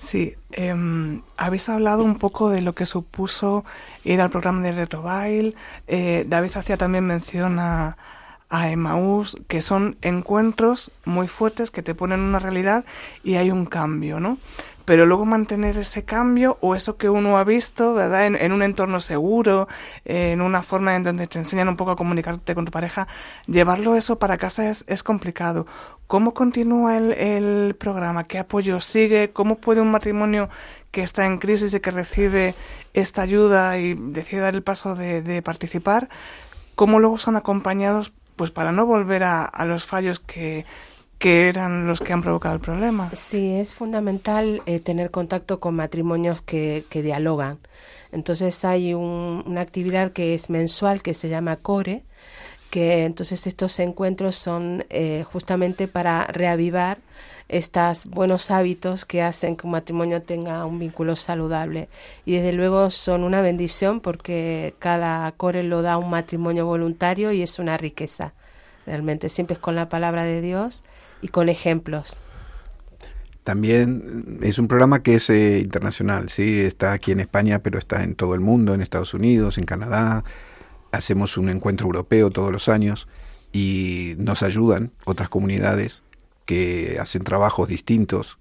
[0.00, 3.66] Sí, em, habéis hablado un poco de lo que supuso
[4.02, 5.54] ir al programa de Retrobail.
[5.86, 7.98] Eh, David hacía también mención a,
[8.50, 12.84] a Emaús, que son encuentros muy fuertes que te ponen una realidad
[13.22, 14.38] y hay un cambio, ¿no?
[14.84, 18.26] Pero luego mantener ese cambio o eso que uno ha visto, ¿verdad?
[18.26, 19.68] En, en un entorno seguro,
[20.04, 23.06] en una forma en donde te enseñan un poco a comunicarte con tu pareja,
[23.46, 25.66] llevarlo eso para casa es, es complicado.
[26.08, 28.24] ¿Cómo continúa el, el programa?
[28.24, 29.30] ¿Qué apoyo sigue?
[29.32, 30.48] ¿Cómo puede un matrimonio
[30.90, 32.56] que está en crisis y que recibe
[32.92, 36.08] esta ayuda y decide dar el paso de, de participar,
[36.74, 40.64] cómo luego son acompañados pues para no volver a, a los fallos que,
[41.18, 43.10] que eran los que han provocado el problema?
[43.14, 47.58] Sí, es fundamental eh, tener contacto con matrimonios que, que dialogan.
[48.12, 52.02] Entonces hay un- una actividad que es mensual que se llama CORE,
[52.70, 56.98] que entonces estos encuentros son eh, justamente para reavivar
[57.48, 61.88] estos buenos hábitos que hacen que un matrimonio tenga un vínculo saludable.
[62.24, 67.42] Y desde luego son una bendición porque cada core lo da un matrimonio voluntario y
[67.42, 68.32] es una riqueza.
[68.86, 70.84] Realmente siempre es con la palabra de Dios
[71.22, 72.22] y con ejemplos.
[73.42, 78.04] También es un programa que es eh, internacional, sí, está aquí en España, pero está
[78.04, 80.24] en todo el mundo, en Estados Unidos, en Canadá.
[80.92, 83.08] Hacemos un encuentro europeo todos los años
[83.52, 86.02] y nos ayudan otras comunidades
[86.46, 88.38] que hacen trabajos distintos,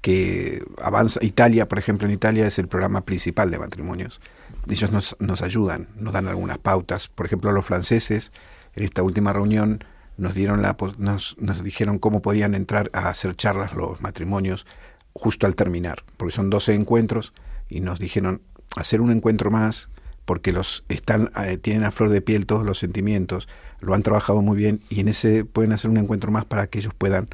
[0.00, 1.22] que avanza.
[1.22, 4.20] Italia, por ejemplo, en Italia es el programa principal de matrimonios.
[4.68, 7.08] Ellos nos, nos ayudan, nos dan algunas pautas.
[7.08, 8.32] Por ejemplo, los franceses,
[8.74, 9.84] en esta última reunión,
[10.16, 14.66] nos dieron la nos, nos dijeron cómo podían entrar a hacer charlas los matrimonios
[15.12, 17.32] justo al terminar, porque son 12 encuentros
[17.68, 18.42] y nos dijeron
[18.76, 19.88] hacer un encuentro más
[20.30, 23.48] porque los están eh, tienen a flor de piel todos los sentimientos,
[23.80, 26.78] lo han trabajado muy bien y en ese pueden hacer un encuentro más para que
[26.78, 27.26] ellos puedan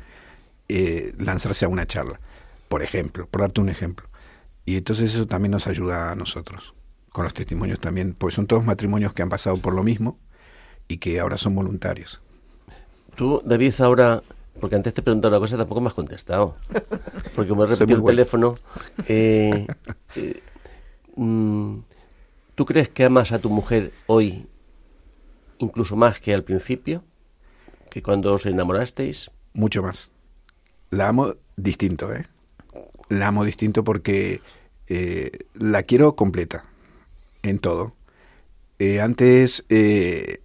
[0.71, 2.21] eh, lanzarse a una charla,
[2.71, 4.09] por ejemplo, por darte un ejemplo.
[4.65, 6.73] Y entonces eso también nos ayuda a nosotros,
[7.11, 10.19] con los testimonios también, porque son todos matrimonios que han pasado por lo mismo
[10.89, 12.23] y que ahora son voluntarios.
[13.15, 14.23] Tú, David, ahora,
[14.59, 16.57] porque antes te he preguntado una cosa, tampoco me has contestado.
[17.35, 18.07] Porque he Soy repetido el bueno.
[18.07, 18.55] teléfono,
[19.07, 19.67] eh,
[20.17, 20.41] eh,
[21.15, 21.77] mm,
[22.57, 24.47] ¿tú crees que amas a tu mujer hoy
[25.59, 27.05] incluso más que al principio?
[27.89, 29.31] ¿Que cuando os enamorasteis?
[29.57, 30.13] mucho más.
[30.91, 32.27] La amo distinto, ¿eh?
[33.09, 34.41] La amo distinto porque
[34.87, 36.65] eh, la quiero completa
[37.43, 37.95] en todo.
[38.79, 40.41] Eh, antes eh,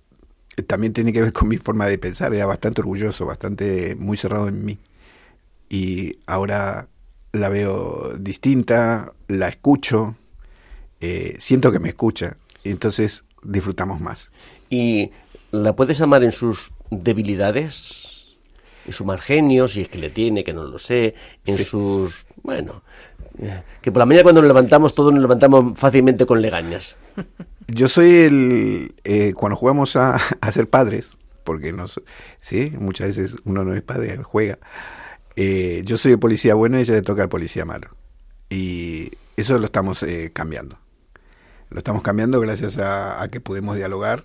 [0.68, 4.48] también tiene que ver con mi forma de pensar, era bastante orgulloso, bastante muy cerrado
[4.48, 4.80] en mí.
[5.70, 6.88] Y ahora
[7.34, 10.16] la veo distinta, la escucho,
[11.02, 14.32] eh, siento que me escucha, entonces disfrutamos más.
[14.70, 15.12] ¿Y
[15.52, 18.08] la puedes amar en sus debilidades?
[18.86, 21.14] En su mal genio, si es que le tiene, que no lo sé,
[21.46, 21.64] en Sí.
[21.64, 22.26] sus...
[22.42, 22.82] Bueno,
[23.40, 26.96] eh, que por la mañana cuando nos levantamos, todos nos levantamos fácilmente con legañas.
[27.68, 28.96] Yo soy el.
[29.04, 32.02] eh, cuando jugamos a, a ser padres, porque nos,
[32.42, 34.58] sí, muchas veces uno no es padre, juega.
[35.36, 37.90] eh, yo soy el policía bueno y ella le toca al policía malo.
[38.50, 40.78] Y eso lo estamos eh, cambiando.
[41.72, 44.24] Lo estamos cambiando gracias a, a que podemos dialogar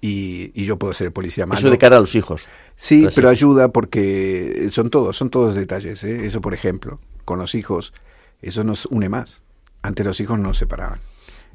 [0.00, 1.58] y, y yo puedo ser el policía malo.
[1.58, 2.46] Eso de cara a los hijos.
[2.74, 3.14] Sí, Gracias.
[3.14, 6.02] pero ayuda porque son todos, son todos detalles.
[6.04, 6.26] ¿eh?
[6.26, 7.92] Eso, por ejemplo, con los hijos,
[8.40, 9.42] eso nos une más.
[9.82, 11.00] Antes los hijos nos separaban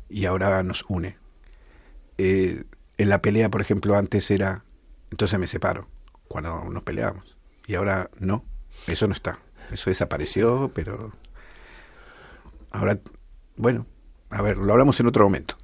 [0.10, 1.18] y ahora nos une.
[2.20, 2.64] Eh,
[2.98, 4.64] en la pelea, por ejemplo, antes era,
[5.12, 5.88] entonces me separo
[6.28, 7.36] cuando nos peleábamos
[7.68, 8.46] y ahora no.
[8.88, 9.40] Eso no está.
[9.72, 11.12] Eso desapareció, pero
[12.72, 13.00] ahora,
[13.58, 13.88] bueno,
[14.30, 15.56] a ver, lo hablamos en otro momento.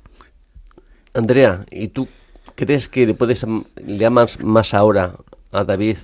[1.13, 2.07] Andrea, ¿y tú
[2.55, 3.45] crees que le puedes
[3.85, 5.15] le amas más ahora
[5.51, 5.97] a David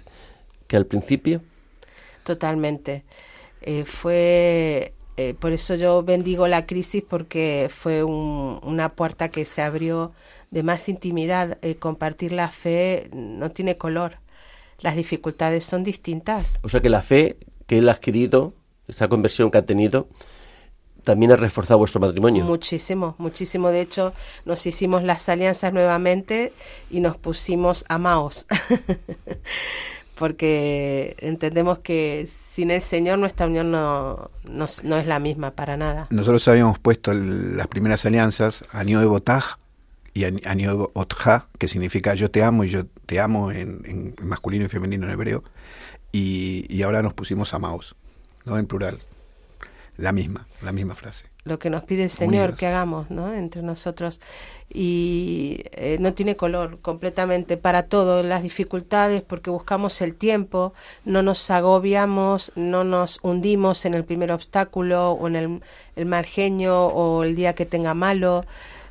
[0.67, 1.41] que al principio?
[2.23, 3.03] Totalmente.
[3.61, 9.45] Eh, fue eh, por eso yo bendigo la crisis porque fue un- una puerta que
[9.45, 10.11] se abrió
[10.51, 11.57] de más intimidad.
[11.61, 14.17] Eh, compartir la fe no tiene color.
[14.79, 16.53] Las dificultades son distintas.
[16.61, 18.53] O sea que la fe que él ha adquirido,
[18.87, 20.07] esa conversión que ha tenido,
[21.07, 22.43] también ha reforzado vuestro matrimonio.
[22.45, 23.69] Muchísimo, muchísimo.
[23.69, 24.13] De hecho,
[24.45, 26.51] nos hicimos las alianzas nuevamente
[26.91, 28.45] y nos pusimos amaos.
[30.15, 35.77] Porque entendemos que sin el Señor nuestra unión no, no, no es la misma para
[35.77, 36.07] nada.
[36.09, 39.57] Nosotros habíamos puesto el- las primeras alianzas, Anio de Botaj
[40.15, 44.15] y Anio de Otja, que significa yo te amo y yo te amo en, en
[44.27, 45.43] masculino y femenino en hebreo,
[46.11, 47.95] y, y ahora nos pusimos amaos,
[48.43, 48.57] ¿no?
[48.57, 48.97] En plural.
[49.97, 51.27] La misma, la misma frase.
[51.43, 52.59] Lo que nos pide el Señor Unidos.
[52.59, 53.33] que hagamos ¿no?
[53.33, 54.21] entre nosotros.
[54.69, 58.21] Y eh, no tiene color completamente para todo.
[58.21, 60.73] Las dificultades, porque buscamos el tiempo,
[61.03, 65.61] no nos agobiamos, no nos hundimos en el primer obstáculo o en el,
[65.95, 68.45] el mal genio o el día que tenga malo.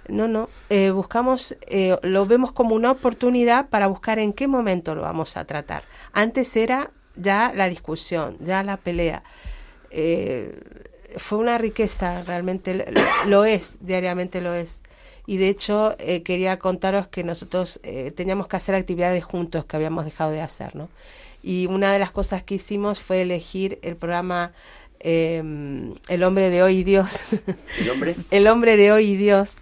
[0.09, 0.49] No, no.
[0.71, 5.37] eh, buscamos, eh, lo vemos como una oportunidad para buscar en qué momento lo vamos
[5.37, 5.83] a tratar.
[6.13, 9.23] Antes era ya la discusión, ya la pelea.
[9.91, 10.59] Eh,
[11.17, 14.83] fue una riqueza, realmente lo, lo es, diariamente lo es.
[15.27, 19.77] Y de hecho, eh, quería contaros que nosotros eh, teníamos que hacer actividades juntos que
[19.77, 20.89] habíamos dejado de hacer, ¿no?
[21.43, 24.53] Y una de las cosas que hicimos fue elegir el programa
[25.01, 25.43] eh,
[26.09, 27.21] El hombre de hoy y Dios.
[27.79, 28.17] ¿El hombre?
[28.31, 29.57] El hombre de hoy y Dios.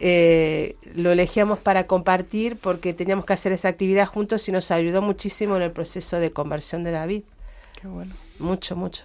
[0.00, 5.02] eh, lo elegíamos para compartir porque teníamos que hacer esa actividad juntos y nos ayudó
[5.02, 7.22] muchísimo en el proceso de conversión de David.
[7.80, 8.14] Qué bueno.
[8.38, 9.04] Mucho, mucho.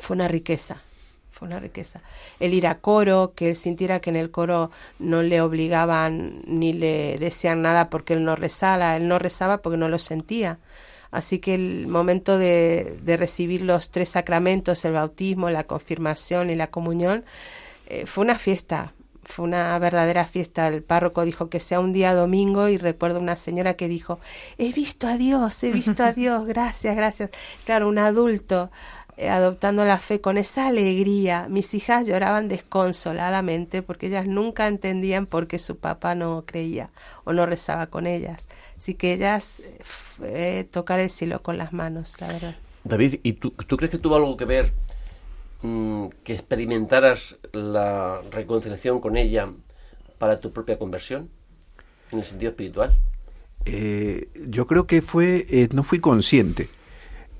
[0.00, 0.82] Fue una riqueza,
[1.32, 2.00] fue una riqueza.
[2.40, 6.72] El ir a coro, que él sintiera que en el coro no le obligaban ni
[6.72, 10.58] le decían nada porque él no rezaba, él no rezaba porque no lo sentía.
[11.10, 16.56] Así que el momento de, de recibir los tres sacramentos, el bautismo, la confirmación y
[16.56, 17.24] la comunión,
[17.86, 18.92] eh, fue una fiesta,
[19.22, 20.68] fue una verdadera fiesta.
[20.68, 24.18] El párroco dijo que sea un día domingo y recuerdo una señora que dijo,
[24.58, 27.30] he visto a Dios, he visto a Dios, gracias, gracias.
[27.64, 28.70] Claro, un adulto
[29.18, 31.46] adoptando la fe con esa alegría.
[31.48, 36.90] Mis hijas lloraban desconsoladamente porque ellas nunca entendían por qué su papá no creía
[37.24, 38.48] o no rezaba con ellas.
[38.76, 42.56] Así que ellas eh, fue tocar el cielo con las manos, la verdad.
[42.84, 44.72] David, ¿y tú, tú crees que tuvo algo que ver
[45.62, 49.50] mm, que experimentaras la reconciliación con ella
[50.18, 51.30] para tu propia conversión?
[52.12, 52.96] En el sentido espiritual.
[53.64, 56.68] Eh, yo creo que fue, eh, no fui consciente.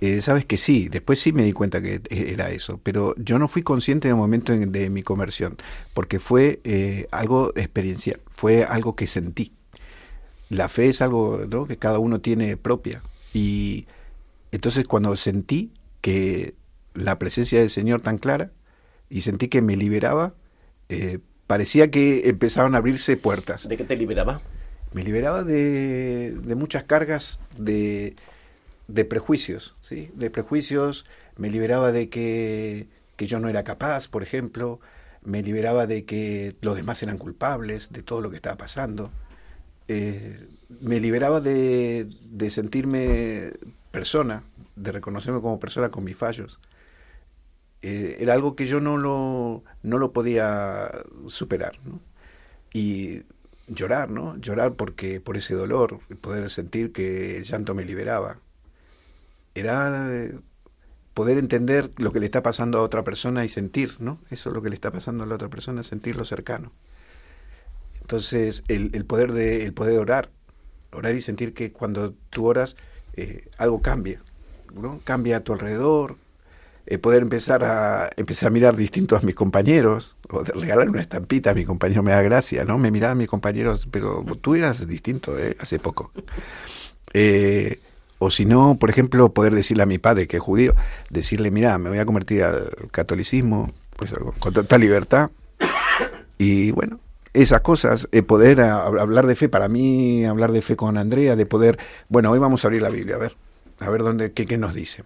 [0.01, 3.39] Eh, Sabes que sí, después sí me di cuenta que eh, era eso, pero yo
[3.39, 5.57] no fui consciente en el momento en- de mi conversión,
[5.95, 9.53] porque fue eh, algo experiencial, fue algo que sentí.
[10.49, 11.67] La fe es algo ¿no?
[11.67, 13.03] que cada uno tiene propia.
[13.35, 13.87] Y
[14.53, 15.73] entonces cuando sentí
[16.03, 16.55] que
[16.95, 18.53] la presencia del Señor tan clara
[19.11, 20.35] y sentí que me liberaba,
[20.89, 24.41] eh, parecía que empezaron a abrirse puertas ¿De qué te liberaba?
[24.93, 28.17] me liberaba de, de muchas cargas de,
[28.89, 30.11] de prejuicios, ¿sí?
[30.15, 31.07] De prejuicios,
[31.37, 34.81] me liberaba de que, que yo no era capaz, por ejemplo,
[35.23, 39.11] me liberaba de que los demás eran culpables de todo lo que estaba pasando,
[39.89, 40.49] Eh,
[40.81, 43.53] me liberaba de, de sentirme
[43.93, 44.43] persona,
[44.75, 46.59] de reconocerme como persona con mis fallos.
[47.83, 50.91] Eh, era algo que yo no lo, no lo podía
[51.29, 52.01] superar, ¿no?
[52.73, 53.23] Y
[53.69, 54.37] llorar, ¿no?
[54.39, 58.41] Llorar porque por ese dolor, poder sentir que el llanto me liberaba.
[59.57, 60.39] Era eh,
[61.15, 64.21] poder entender lo que le está pasando a otra persona y sentir, ¿no?
[64.31, 66.73] Eso es lo que le está pasando a la otra persona, sentirlo cercano.
[68.03, 70.31] Entonces, el, poder de el poder orar,
[70.93, 72.77] orar y sentir que cuando tú oras,
[73.15, 74.23] eh, algo cambia,
[74.75, 75.01] ¿no?
[75.05, 76.17] Cambia a tu alrededor,
[76.89, 81.01] eh, poder empezar a empezar a mirar distintos a mis compañeros o de regalar una
[81.01, 84.55] estampita a mi compañero me da gracia no me miraba a mis compañeros pero tú
[84.55, 85.57] eras distinto ¿eh?
[85.59, 86.13] hace poco
[87.13, 87.81] eh,
[88.19, 90.75] o si no por ejemplo poder decirle a mi padre que es judío
[91.11, 95.31] decirle mira me voy a convertir al catolicismo pues con total libertad
[96.39, 97.01] y bueno
[97.37, 101.45] esas cosas, eh, poder hablar de fe, para mí hablar de fe con Andrea, de
[101.45, 103.37] poder, bueno, hoy vamos a abrir la Biblia, a ver,
[103.79, 105.05] a ver dónde, qué nos dice.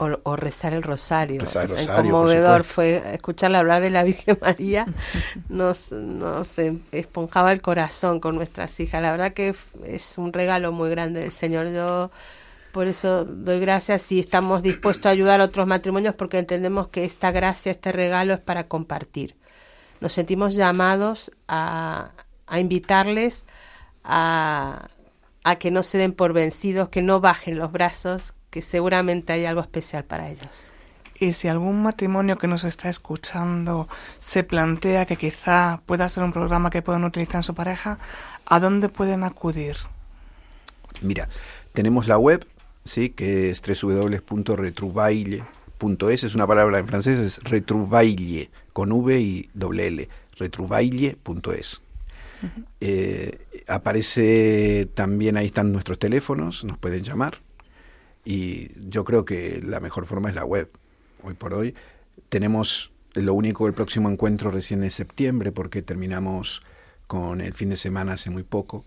[0.00, 1.42] O, o rezar el rosario.
[1.42, 4.86] Rezar el rosario, conmovedor fue escucharle hablar de la Virgen María,
[5.50, 9.02] nos, nos esponjaba el corazón con nuestras hijas.
[9.02, 11.68] La verdad que es un regalo muy grande del Señor.
[11.70, 12.10] Yo
[12.72, 17.04] por eso doy gracias y estamos dispuestos a ayudar a otros matrimonios porque entendemos que
[17.04, 19.36] esta gracia, este regalo es para compartir.
[20.00, 22.12] Nos sentimos llamados a,
[22.46, 23.44] a invitarles
[24.04, 24.88] a,
[25.44, 29.46] a que no se den por vencidos, que no bajen los brazos, que seguramente hay
[29.46, 30.66] algo especial para ellos.
[31.18, 33.88] Y si algún matrimonio que nos está escuchando
[34.18, 37.98] se plantea que quizá pueda ser un programa que puedan utilizar en su pareja,
[38.46, 39.76] ¿a dónde pueden acudir?
[41.02, 41.28] Mira,
[41.74, 42.46] tenemos la web,
[42.84, 49.88] sí, que es www.retrouvaille.es, es una palabra en francés, es retrouvaille, con V y doble
[49.88, 51.82] L, retrouvaille.es.
[52.80, 53.38] Eh,
[53.68, 57.38] aparece también, ahí están nuestros teléfonos, nos pueden llamar.
[58.30, 60.70] Y yo creo que la mejor forma es la web.
[61.24, 61.74] Hoy por hoy
[62.28, 66.62] tenemos lo único, el próximo encuentro recién en septiembre, porque terminamos
[67.08, 68.84] con el fin de semana hace muy poco.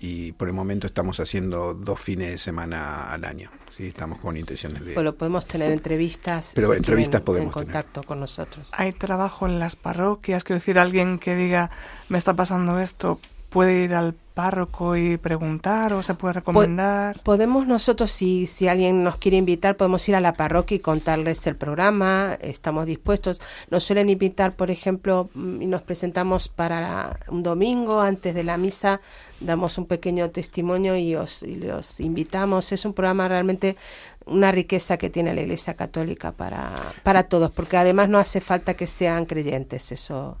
[0.00, 3.50] Y por el momento estamos haciendo dos fines de semana al año.
[3.76, 4.94] Sí, estamos con intenciones de.
[4.94, 6.52] Bueno, podemos tener entrevistas.
[6.54, 7.66] Pero si entrevistas quieren, podemos En tener.
[7.66, 8.70] contacto con nosotros.
[8.72, 10.44] ¿Hay trabajo en las parroquias?
[10.44, 11.70] Quiero decir, alguien que diga,
[12.08, 13.20] me está pasando esto,
[13.50, 17.20] ¿puede ir al párroco y preguntar o se puede recomendar?
[17.24, 21.44] Podemos nosotros, si, si alguien nos quiere invitar, podemos ir a la parroquia y contarles
[21.48, 23.40] el programa, estamos dispuestos.
[23.70, 28.56] Nos suelen invitar, por ejemplo, mm, y nos presentamos para un domingo antes de la
[28.58, 29.00] misa,
[29.40, 32.70] damos un pequeño testimonio y, os, y los invitamos.
[32.70, 33.76] Es un programa realmente
[34.24, 36.72] una riqueza que tiene la Iglesia Católica para,
[37.02, 40.38] para todos, porque además no hace falta que sean creyentes, eso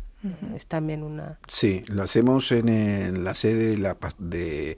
[0.54, 1.38] es también una...
[1.48, 4.76] Sí, lo hacemos en, en la sede de la, de,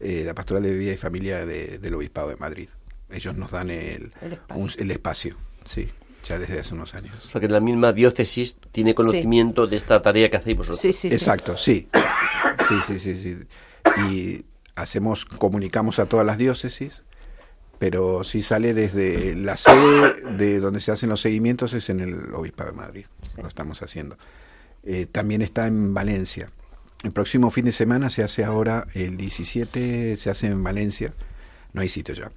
[0.00, 2.68] eh, la Pastoral de Vida y Familia de- del Obispado de Madrid.
[3.10, 4.56] Ellos nos dan el, El espacio.
[4.64, 5.88] un- el espacio, sí,
[6.24, 7.14] ya desde hace unos años.
[7.26, 10.80] O sea, que la misma diócesis tiene conocimiento de esta tarea que hacéis vosotros.
[10.80, 11.14] Sí, sí, sí.
[11.14, 11.88] Exacto, sí.
[12.68, 13.38] Sí, sí, sí, sí.
[14.10, 17.04] Y hacemos, comunicamos a todas las diócesis,
[17.78, 22.34] pero sí sale desde la sede de donde se hacen los seguimientos es en el
[22.34, 23.06] Obispado de Madrid.
[23.24, 23.42] Sí.
[23.42, 24.16] Lo estamos haciendo.
[24.84, 26.50] Eh, también está en Valencia.
[27.04, 31.12] El próximo fin de semana se hace ahora, el 17 se hace en Valencia.
[31.72, 32.30] No hay sitio ya,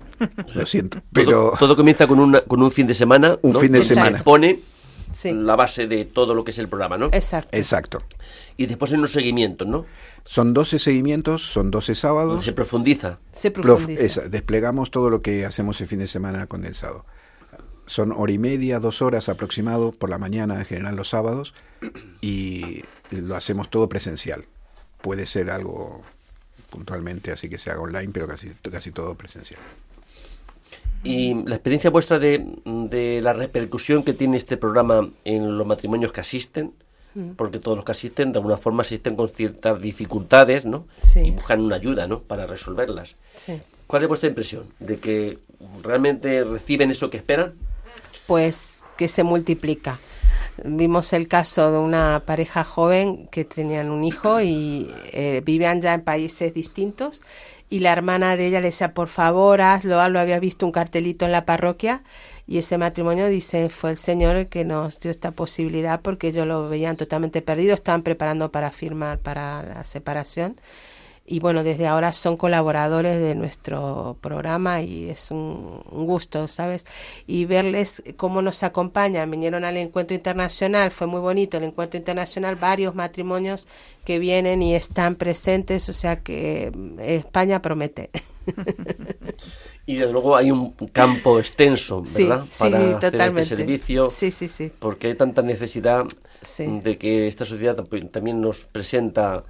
[0.53, 1.01] lo siento.
[1.11, 3.37] Pero todo, todo comienza con, una, con un fin de semana.
[3.41, 3.59] Un ¿no?
[3.59, 4.19] fin de semana.
[4.19, 4.59] Se pone
[5.11, 5.31] Sí.
[5.33, 7.07] la base de todo lo que es el programa, ¿no?
[7.11, 7.49] Exacto.
[7.55, 8.01] exacto.
[8.57, 9.85] Y después en los seguimientos, ¿no?
[10.23, 12.45] Son 12 seguimientos, son 12 Donde sábados.
[12.45, 13.19] se profundiza.
[13.31, 14.03] Se Prof- profundiza.
[14.03, 17.05] esa, desplegamos todo lo que hacemos el fin de semana condensado.
[17.85, 21.53] Son hora y media, dos horas aproximado por la mañana, en general los sábados,
[22.21, 24.45] y lo hacemos todo presencial.
[25.01, 26.01] Puede ser algo
[26.69, 29.59] puntualmente así que se haga online, pero casi, casi todo presencial.
[31.03, 36.11] Y la experiencia vuestra de, de la repercusión que tiene este programa en los matrimonios
[36.11, 36.73] que asisten,
[37.15, 37.35] Mm.
[37.37, 40.85] porque todos los que asisten de alguna forma asisten con ciertas dificultades, ¿no?
[41.01, 41.21] Sí.
[41.21, 42.19] Y buscan una ayuda, ¿no?
[42.19, 43.15] Para resolverlas.
[43.37, 43.53] Sí.
[43.87, 44.65] ¿Cuál es vuestra impresión?
[44.79, 45.39] ¿De que
[45.81, 47.53] realmente reciben eso que esperan?
[48.27, 49.99] Pues que se multiplica.
[50.63, 55.93] Vimos el caso de una pareja joven que tenían un hijo y eh, vivían ya
[55.93, 57.21] en países distintos
[57.69, 61.25] y la hermana de ella le decía, por favor, hazlo, hazlo, había visto un cartelito
[61.25, 62.03] en la parroquia
[62.47, 66.47] y ese matrimonio, dice, fue el Señor el que nos dio esta posibilidad porque ellos
[66.47, 70.55] lo veían totalmente perdido, estaban preparando para firmar para la separación
[71.27, 76.85] y bueno, desde ahora son colaboradores de nuestro programa y es un, un gusto, ¿sabes?
[77.25, 79.31] Y verles cómo nos acompañan.
[79.31, 83.67] Vinieron al encuentro internacional, fue muy bonito el encuentro internacional, varios matrimonios
[84.05, 88.11] que vienen y están presentes, o sea que eh, España promete.
[89.87, 92.45] Y desde luego hay un campo extenso, Sí, ¿verdad?
[92.49, 93.41] sí, Para hacer totalmente.
[93.41, 94.09] este servicio.
[94.09, 94.71] Sí, sí, sí.
[94.79, 96.05] Porque hay tanta necesidad
[96.41, 96.65] Sí.
[96.83, 97.75] de que esta sociedad
[98.11, 99.43] también nos presenta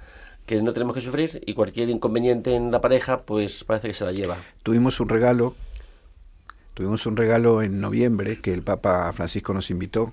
[0.46, 4.04] que no tenemos que sufrir y cualquier inconveniente en la pareja, pues parece que se
[4.04, 4.38] la lleva.
[4.62, 5.54] Tuvimos un regalo
[6.76, 10.12] Tuvimos un regalo en noviembre que el Papa Francisco nos invitó.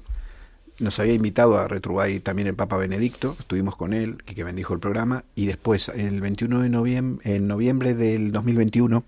[0.79, 4.79] Nos había invitado a Retrubay también el Papa Benedicto, estuvimos con él, que bendijo el
[4.79, 9.03] programa, y después, el 21 de noviembre, en noviembre del 2021,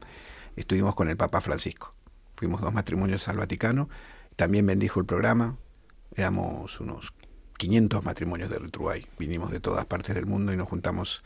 [0.57, 1.93] estuvimos con el Papa Francisco.
[2.35, 3.87] Fuimos dos matrimonios al Vaticano,
[4.35, 5.55] también bendijo el programa,
[6.13, 7.13] éramos unos
[7.57, 11.23] 500 matrimonios de Retrubay, vinimos de todas partes del mundo y nos juntamos,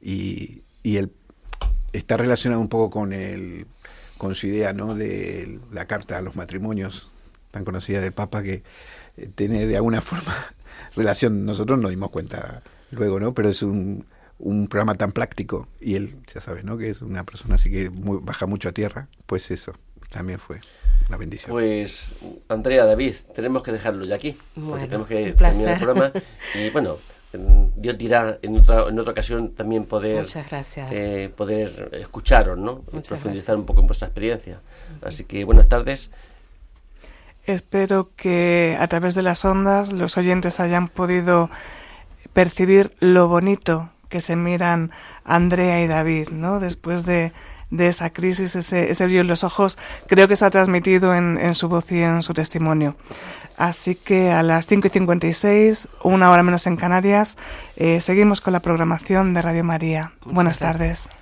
[0.00, 1.12] y, y el,
[1.92, 3.66] está relacionado un poco con el
[4.18, 4.94] con su idea ¿no?
[4.94, 7.10] de la carta a los matrimonios
[7.50, 8.62] tan conocida del Papa que
[9.16, 10.34] eh, tiene de alguna forma
[10.94, 12.62] relación, nosotros nos dimos cuenta
[12.92, 13.34] luego, ¿no?
[13.34, 14.06] Pero es un,
[14.38, 16.78] un programa tan práctico y él, ya sabes, ¿no?
[16.78, 19.74] Que es una persona así que baja mucho a tierra, pues eso
[20.12, 20.60] también fue
[21.08, 21.50] una bendición.
[21.50, 22.14] Pues
[22.48, 26.12] Andrea, David, tenemos que dejarlo ya aquí, Bueno, tenemos que terminar el programa
[26.54, 26.98] y bueno,
[27.32, 30.88] en- Dios dirá en otra, en otra ocasión también poder Muchas gracias.
[30.92, 32.84] eh, poder escucharos, ¿no?
[32.92, 34.60] Muchas profundizar un poco en vuestra experiencia.
[35.02, 36.10] Así que buenas tardes.
[37.44, 41.50] Espero que a través de las ondas los oyentes hayan podido
[42.32, 44.92] percibir lo bonito que se miran
[45.24, 46.60] Andrea y David, ¿no?
[46.60, 47.32] Después de,
[47.72, 51.38] de esa crisis, ese, ese brillo en los ojos, creo que se ha transmitido en,
[51.38, 52.94] en su voz y en su testimonio.
[53.56, 57.36] Así que a las 5 y 56, una hora menos en Canarias,
[57.76, 60.12] eh, seguimos con la programación de Radio María.
[60.20, 61.04] Muchas Buenas gracias.
[61.04, 61.21] tardes.